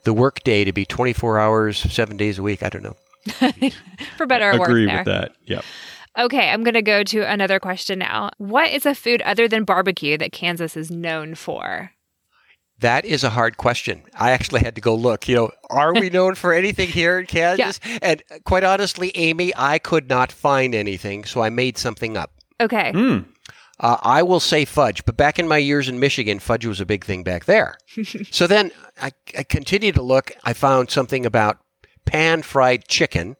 the 0.03 0.13
work 0.13 0.43
day 0.43 0.63
to 0.65 0.71
be 0.71 0.85
24 0.85 1.39
hours, 1.39 1.77
seven 1.77 2.15
days 2.15 2.37
a 2.37 2.43
week. 2.43 2.61
I 2.61 2.69
don't 2.69 2.83
know. 2.83 2.95
For 4.17 4.25
better 4.25 4.51
or 4.51 4.59
worse. 4.59 4.69
Agree 4.69 4.85
there. 4.85 4.97
with 4.97 5.05
that. 5.05 5.35
Yep. 5.45 5.63
Okay, 6.17 6.49
I'm 6.49 6.63
going 6.63 6.75
to 6.75 6.81
go 6.81 7.03
to 7.03 7.21
another 7.21 7.59
question 7.59 7.99
now. 7.99 8.29
What 8.37 8.71
is 8.71 8.85
a 8.85 8.93
food 8.93 9.21
other 9.23 9.47
than 9.47 9.63
barbecue 9.63 10.17
that 10.17 10.31
Kansas 10.31 10.77
is 10.77 10.91
known 10.91 11.33
for? 11.33 11.91
That 12.79 13.05
is 13.05 13.23
a 13.23 13.29
hard 13.29 13.57
question. 13.57 14.03
I 14.13 14.31
actually 14.31 14.61
had 14.61 14.75
to 14.75 14.81
go 14.81 14.93
look. 14.93 15.27
You 15.27 15.35
know, 15.35 15.51
are 15.69 15.93
we 15.93 16.09
known 16.11 16.35
for 16.35 16.53
anything 16.53 16.89
here 16.89 17.19
in 17.19 17.25
Kansas? 17.25 17.79
And 18.01 18.21
quite 18.45 18.63
honestly, 18.63 19.11
Amy, 19.15 19.53
I 19.55 19.79
could 19.79 20.09
not 20.09 20.31
find 20.31 20.75
anything, 20.75 21.23
so 21.23 21.41
I 21.41 21.49
made 21.49 21.77
something 21.77 22.17
up. 22.17 22.31
Okay. 22.59 22.91
Mm. 22.91 23.25
Uh, 23.79 23.97
I 24.01 24.21
will 24.21 24.39
say 24.39 24.65
fudge, 24.65 25.03
but 25.05 25.17
back 25.17 25.39
in 25.39 25.47
my 25.47 25.57
years 25.57 25.89
in 25.89 25.99
Michigan, 25.99 26.39
fudge 26.39 26.65
was 26.65 26.79
a 26.79 26.85
big 26.85 27.03
thing 27.03 27.23
back 27.23 27.45
there. 27.45 27.77
so 28.31 28.47
then 28.47 28.71
I, 29.01 29.11
I 29.37 29.43
continued 29.43 29.95
to 29.95 30.03
look. 30.03 30.31
I 30.43 30.53
found 30.53 30.91
something 30.91 31.25
about 31.25 31.57
pan 32.05 32.41
fried 32.41 32.87
chicken. 32.87 33.35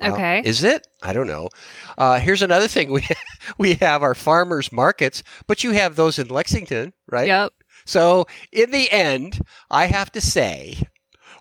Well, 0.00 0.14
Okay. 0.14 0.40
is 0.44 0.64
it? 0.64 0.86
I 1.02 1.12
don't 1.12 1.26
know. 1.26 1.50
Uh, 1.98 2.18
here's 2.20 2.40
another 2.42 2.68
thing. 2.68 2.90
We 2.90 3.06
we 3.58 3.74
have 3.74 4.02
our 4.02 4.14
farmers 4.14 4.72
markets, 4.72 5.22
but 5.46 5.62
you 5.62 5.72
have 5.72 5.96
those 5.96 6.18
in 6.18 6.28
Lexington, 6.28 6.92
right? 7.10 7.26
Yep. 7.26 7.52
So 7.84 8.26
in 8.52 8.70
the 8.70 8.90
end, 8.90 9.40
I 9.70 9.86
have 9.86 10.10
to 10.12 10.20
say, 10.20 10.78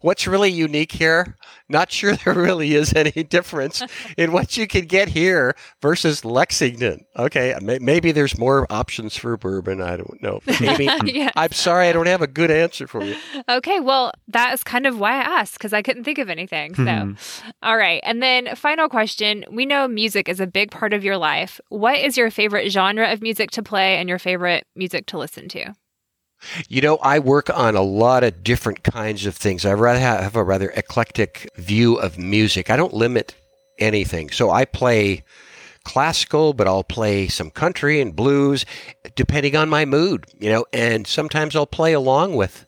what's 0.02 0.28
really 0.28 0.52
unique 0.52 0.92
here? 0.92 1.36
Not 1.68 1.92
sure 1.92 2.16
there 2.26 2.34
really 2.34 2.74
is 2.74 2.94
any 2.94 3.24
difference 3.24 3.82
in 4.18 4.32
what 4.32 4.58
you 4.58 4.68
can 4.68 4.86
get 4.86 5.10
here 5.10 5.56
versus 5.82 6.26
Lexington. 6.26 7.06
Okay, 7.18 7.56
maybe 7.62 8.12
there's 8.12 8.38
more 8.38 8.66
options 8.72 9.16
for 9.16 9.38
bourbon. 9.38 9.82
I 9.82 9.98
don't 9.98 10.22
know. 10.22 10.40
Maybe. 10.62 10.90
yeah. 11.06 11.32
I'm 11.36 11.52
sorry, 11.52 11.88
I 11.90 11.94
don't 11.94 12.08
have 12.08 12.22
a 12.22 12.28
good 12.28 12.50
answer 12.50 12.88
for 12.88 13.04
you. 13.04 13.16
Okay, 13.48 13.80
well, 13.80 14.12
that 14.30 14.54
is 14.54 14.64
kind 14.64 14.88
of 14.88 15.00
why 15.00 15.12
I 15.14 15.40
asked 15.40 15.54
because 15.54 15.74
I 15.74 15.82
couldn't 15.82 16.04
think 16.06 16.18
of 16.18 16.30
anything. 16.30 16.76
So, 16.76 16.84
Hmm. 16.86 17.14
all 17.62 17.78
right. 17.78 18.00
And 18.04 18.22
then, 18.24 18.56
final 18.56 18.90
question 18.90 19.46
We 19.52 19.66
know 19.66 19.88
music 19.88 20.28
is 20.30 20.40
a 20.40 20.48
big 20.48 20.72
part 20.72 20.94
of 20.94 21.04
your 21.04 21.18
life. 21.18 21.60
What 21.70 22.00
is 22.00 22.18
your 22.18 22.32
favorite 22.32 22.70
genre 22.72 23.12
of 23.12 23.22
music 23.22 23.52
to 23.52 23.64
play 23.64 23.98
and 23.98 24.08
your 24.10 24.20
favorite 24.20 24.66
music 24.76 25.06
to 25.08 25.18
listen 25.18 25.48
to? 25.50 25.74
You 26.67 26.82
know, 26.82 26.97
I 26.97 27.19
work 27.19 27.49
on 27.49 27.75
a 27.75 27.82
lot 27.82 28.23
of 28.23 28.43
different 28.43 28.84
kinds 28.84 29.25
of 29.25 29.36
things. 29.36 29.65
I 29.65 29.73
rather 29.73 29.99
have 29.99 30.36
a 30.36 30.43
rather 30.43 30.69
eclectic 30.71 31.49
view 31.56 31.95
of 31.95 32.17
music. 32.17 32.69
I 32.69 32.78
don't 32.78 32.93
limit 32.93 33.36
anything. 33.78 34.30
So 34.30 34.49
I 34.49 34.65
play 34.65 35.23
classical, 35.84 36.54
but 36.54 36.67
I'll 36.67 36.84
play 36.84 37.28
some 37.28 37.52
country 37.52 38.02
and 38.02 38.15
blues 38.15 38.65
depending 39.15 39.56
on 39.56 39.69
my 39.69 39.86
mood, 39.86 40.25
you 40.38 40.49
know, 40.49 40.65
and 40.73 41.08
sometimes 41.08 41.56
I'll 41.56 41.65
play 41.65 41.93
along 41.93 42.36
with 42.36 42.65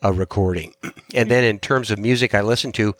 a 0.00 0.12
recording. 0.12 0.74
And 1.14 1.30
then 1.30 1.44
in 1.44 1.58
terms 1.58 1.90
of 1.90 1.98
music 1.98 2.34
I 2.34 2.40
listen 2.40 2.72
to, 2.72 2.94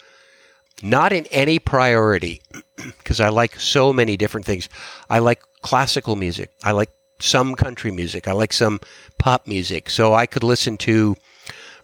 not 0.82 1.14
in 1.14 1.24
any 1.30 1.58
priority 1.58 2.42
because 2.76 3.20
I 3.20 3.30
like 3.30 3.58
so 3.58 3.90
many 3.90 4.18
different 4.18 4.44
things. 4.44 4.68
I 5.08 5.20
like 5.20 5.42
classical 5.62 6.14
music. 6.14 6.50
I 6.62 6.72
like 6.72 6.90
some 7.22 7.54
country 7.54 7.90
music. 7.90 8.28
I 8.28 8.32
like 8.32 8.52
some 8.52 8.80
pop 9.18 9.46
music. 9.46 9.90
So 9.90 10.14
I 10.14 10.26
could 10.26 10.42
listen 10.42 10.76
to 10.78 11.16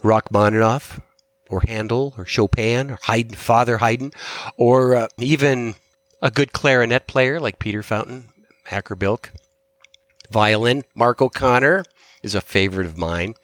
Rachmaninoff 0.03 1.01
or 1.49 1.63
Handel 1.67 2.15
or 2.19 2.27
Chopin 2.27 2.91
or 2.91 2.99
Haydn, 3.03 3.35
Father 3.35 3.79
Haydn, 3.79 4.13
or 4.57 4.95
uh, 4.95 5.09
even 5.19 5.75
a 6.21 6.31
good 6.31 6.53
clarinet 6.53 7.07
player 7.07 7.41
like 7.41 7.59
Peter 7.59 7.83
Fountain, 7.83 8.31
Acker 8.71 8.97
Bilk. 8.97 9.31
Violin, 10.31 10.85
Mark 10.95 11.23
O'Connor 11.23 11.85
is 12.23 12.35
a 12.35 12.41
favorite 12.41 12.87
of 12.87 12.99
mine. 12.99 13.35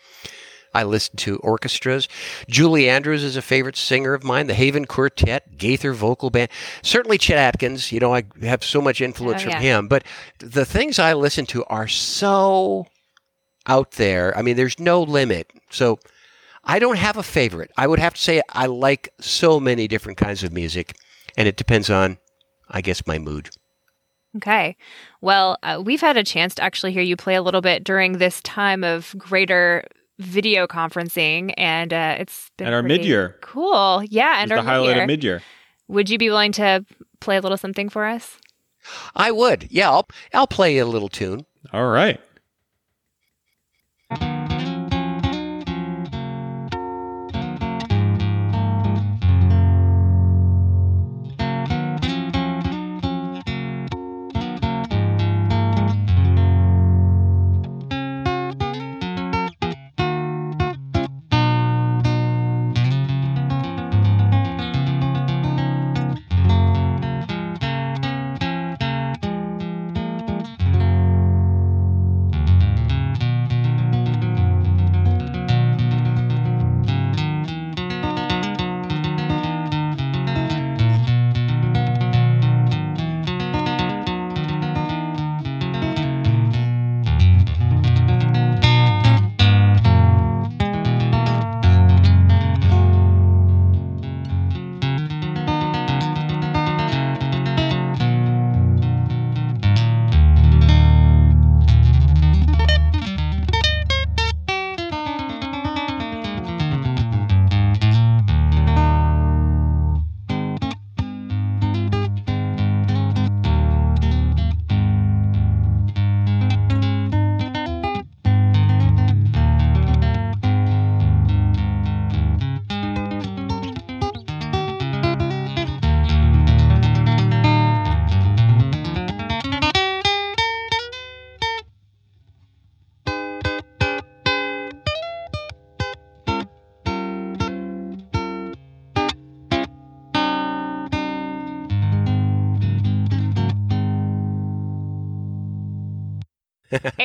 I 0.75 0.83
listen 0.83 1.17
to 1.19 1.37
orchestras. 1.39 2.09
Julie 2.49 2.89
Andrews 2.89 3.23
is 3.23 3.37
a 3.37 3.43
favorite 3.43 3.77
singer 3.77 4.13
of 4.15 4.25
mine. 4.25 4.47
The 4.49 4.55
Haven 4.55 4.85
Quartet, 4.87 5.57
Gaither 5.57 5.93
Vocal 5.93 6.31
Band. 6.31 6.51
Certainly 6.83 7.19
Chet 7.19 7.39
Atkins. 7.39 7.93
You 7.93 8.01
know, 8.01 8.15
I 8.15 8.25
have 8.43 8.65
so 8.65 8.81
much 8.81 9.01
influence 9.01 9.43
Oh, 9.43 9.45
from 9.45 9.53
yeah. 9.53 9.61
him. 9.61 9.89
But 9.89 10.05
the 10.39 10.65
things 10.65 10.99
I 10.99 11.13
listen 11.13 11.47
to 11.47 11.65
are 11.67 11.89
so 11.89 12.87
out 13.67 13.93
there. 13.93 14.37
I 14.37 14.43
mean, 14.43 14.57
there's 14.57 14.79
no 14.79 15.03
limit. 15.03 15.51
So 15.71 15.99
I 16.65 16.79
don't 16.79 16.99
have 16.99 17.17
a 17.17 17.23
favorite. 17.23 17.71
I 17.77 17.87
would 17.87 17.99
have 17.99 18.15
to 18.15 18.21
say 18.21 18.43
I 18.51 18.67
like 18.67 19.09
so 19.21 19.61
many 19.61 19.87
different 19.89 20.19
kinds 20.19 20.43
of 20.43 20.53
music, 20.53 20.97
and 21.37 21.47
it 21.49 21.57
depends 21.57 21.89
on, 21.91 22.19
I 22.69 22.81
guess, 22.81 23.07
my 23.07 23.19
mood. 23.19 23.51
Okay. 24.37 24.77
Well, 25.21 25.59
uh, 25.63 25.81
we've 25.85 26.01
had 26.01 26.17
a 26.17 26.25
chance 26.25 26.57
to 26.57 26.63
actually 26.63 26.93
hear 26.93 27.03
you 27.03 27.17
play 27.17 27.37
a 27.37 27.43
little 27.43 27.61
bit 27.61 27.85
during 27.85 28.19
this 28.19 28.41
time 28.43 28.83
of 28.83 29.15
greater 29.17 29.85
video 30.19 30.67
conferencing, 30.67 31.53
and 31.57 31.93
uh, 31.93 32.17
it's 32.19 32.51
been 32.57 32.67
At 32.69 32.73
our 32.73 32.83
pretty 32.83 32.99
mid-year. 32.99 33.37
Cool. 33.41 34.03
Yeah, 34.09 34.35
It's 34.35 34.43
and 34.43 34.51
the 34.53 34.57
our 34.57 34.63
highlight 34.63 34.87
mid-year. 34.89 35.03
of 35.03 35.07
mid-year. 35.09 35.43
Would 35.89 36.09
you 36.11 36.19
be 36.19 36.31
willing 36.31 36.53
to 36.53 36.85
play 37.21 37.37
a 37.37 37.41
little 37.41 37.59
something 37.59 37.89
for 37.89 38.05
us? 38.07 38.39
I 39.17 39.31
would. 39.31 39.69
Yeah, 39.71 39.91
I'll, 39.91 40.07
I'll 40.33 40.47
play 40.47 40.79
a 40.79 40.87
little 40.87 41.09
tune. 41.09 41.47
All 41.73 41.89
right. 41.89 42.21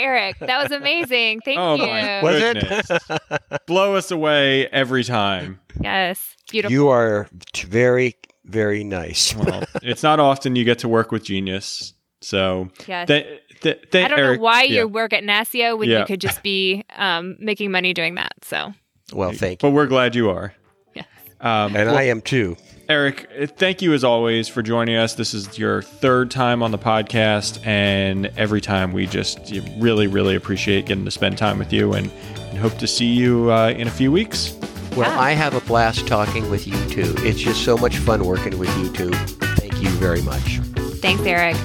Eric, 0.09 0.39
that 0.39 0.61
was 0.63 0.71
amazing. 0.71 1.41
Thank 1.45 1.59
Oh 1.59 1.75
you. 1.75 1.85
my 1.85 2.23
Was 2.23 2.35
it? 2.41 3.65
Blow 3.67 3.95
us 3.95 4.11
away 4.11 4.67
every 4.67 5.03
time. 5.03 5.59
Yes. 5.79 6.35
Beautiful. 6.49 6.71
you 6.71 6.87
are 6.89 7.27
t- 7.53 7.67
very, 7.67 8.15
very 8.45 8.83
nice. 8.83 9.35
Well, 9.35 9.63
it's 9.83 10.01
not 10.03 10.19
often 10.19 10.55
you 10.55 10.63
get 10.63 10.79
to 10.79 10.87
work 10.89 11.11
with 11.11 11.23
genius. 11.23 11.93
So 12.21 12.69
yes. 12.87 13.07
th- 13.07 13.41
th- 13.61 13.81
th- 13.91 14.05
I 14.05 14.07
don't 14.07 14.19
Eric- 14.19 14.39
know 14.39 14.43
why 14.43 14.63
yeah. 14.63 14.81
you 14.81 14.87
work 14.87 15.13
at 15.13 15.23
NASCIO 15.23 15.77
when 15.77 15.89
Yeah. 15.89 15.99
you 15.99 16.05
could 16.05 16.19
just 16.21 16.41
be 16.43 16.83
um, 16.97 17.35
making 17.39 17.71
money 17.71 17.93
doing 17.93 18.15
that. 18.15 18.33
So, 18.43 18.73
Well, 19.13 19.31
thank 19.31 19.61
you. 19.63 19.69
But 19.69 19.73
we're 19.75 19.87
glad 19.87 20.15
you 20.15 20.29
are. 20.31 20.53
yes. 20.95 21.05
Um, 21.39 21.75
and 21.75 21.87
well, 21.89 21.97
I 21.97 22.03
am 22.03 22.21
too. 22.21 22.57
Eric, 22.89 23.29
thank 23.57 23.83
you 23.83 23.93
as 23.93 24.03
always 24.03 24.47
for 24.47 24.63
joining 24.63 24.95
us. 24.95 25.13
This 25.13 25.35
is 25.35 25.59
your 25.59 25.83
third 25.83 26.31
time 26.31 26.63
on 26.63 26.71
the 26.71 26.79
podcast, 26.79 27.63
and 27.63 28.25
every 28.35 28.61
time 28.61 28.93
we 28.93 29.05
just 29.05 29.53
really, 29.77 30.07
really 30.07 30.35
appreciate 30.35 30.87
getting 30.87 31.05
to 31.05 31.11
spend 31.11 31.37
time 31.37 31.59
with 31.59 31.71
you 31.71 31.93
and, 31.93 32.11
and 32.49 32.57
hope 32.57 32.79
to 32.79 32.87
see 32.87 33.05
you 33.05 33.51
uh, 33.51 33.69
in 33.77 33.87
a 33.87 33.91
few 33.91 34.11
weeks. 34.11 34.55
Well, 34.95 35.07
Yeah. 35.11 35.19
I 35.19 35.33
have 35.33 35.53
a 35.53 35.61
blast 35.61 36.07
talking 36.07 36.49
with 36.49 36.65
you 36.65 36.73
too. 36.89 37.13
It's 37.19 37.39
just 37.39 37.63
so 37.63 37.77
much 37.77 37.95
fun 37.97 38.25
working 38.25 38.57
with 38.57 38.75
you 38.79 38.91
two. 38.91 39.11
Thank 39.11 39.83
you 39.83 39.89
very 39.91 40.23
much. 40.23 40.57
Thanks, 40.99 41.21
Eric. 41.27 41.57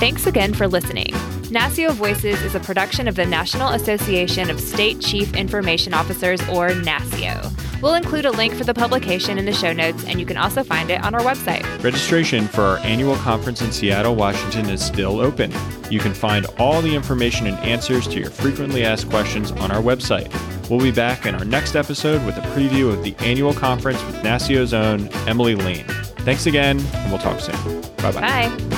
Thanks 0.00 0.26
again 0.26 0.54
for 0.54 0.66
listening. 0.66 1.12
NASCIO 1.52 1.92
Voices 1.92 2.40
is 2.42 2.54
a 2.54 2.60
production 2.60 3.08
of 3.08 3.14
the 3.14 3.26
National 3.26 3.68
Association 3.74 4.48
of 4.48 4.58
State 4.58 5.00
Chief 5.00 5.34
Information 5.34 5.92
Officers, 5.92 6.40
or 6.48 6.70
NASCIO. 6.70 7.52
We'll 7.82 7.94
include 7.94 8.26
a 8.26 8.30
link 8.30 8.54
for 8.54 8.64
the 8.64 8.74
publication 8.74 9.38
in 9.38 9.44
the 9.44 9.52
show 9.52 9.72
notes, 9.72 10.04
and 10.04 10.18
you 10.18 10.26
can 10.26 10.36
also 10.36 10.64
find 10.64 10.90
it 10.90 11.02
on 11.04 11.14
our 11.14 11.20
website. 11.20 11.62
Registration 11.82 12.48
for 12.48 12.62
our 12.62 12.78
annual 12.78 13.16
conference 13.16 13.60
in 13.60 13.72
Seattle, 13.72 14.14
Washington 14.14 14.68
is 14.70 14.84
still 14.84 15.20
open. 15.20 15.52
You 15.90 16.00
can 16.00 16.14
find 16.14 16.46
all 16.58 16.80
the 16.82 16.94
information 16.94 17.46
and 17.46 17.58
answers 17.58 18.08
to 18.08 18.18
your 18.18 18.30
frequently 18.30 18.84
asked 18.84 19.08
questions 19.10 19.52
on 19.52 19.70
our 19.70 19.82
website. 19.82 20.32
We'll 20.68 20.80
be 20.80 20.90
back 20.90 21.26
in 21.26 21.34
our 21.34 21.44
next 21.44 21.76
episode 21.76 22.24
with 22.26 22.36
a 22.36 22.42
preview 22.48 22.92
of 22.92 23.04
the 23.04 23.14
annual 23.24 23.54
conference 23.54 24.02
with 24.04 24.16
NASCIO's 24.16 24.74
own 24.74 25.08
Emily 25.28 25.54
Lane. 25.54 25.84
Thanks 26.24 26.46
again, 26.46 26.80
and 26.80 27.12
we'll 27.12 27.20
talk 27.20 27.38
soon. 27.40 27.80
Bye-bye. 27.98 28.20
Bye. 28.20 28.75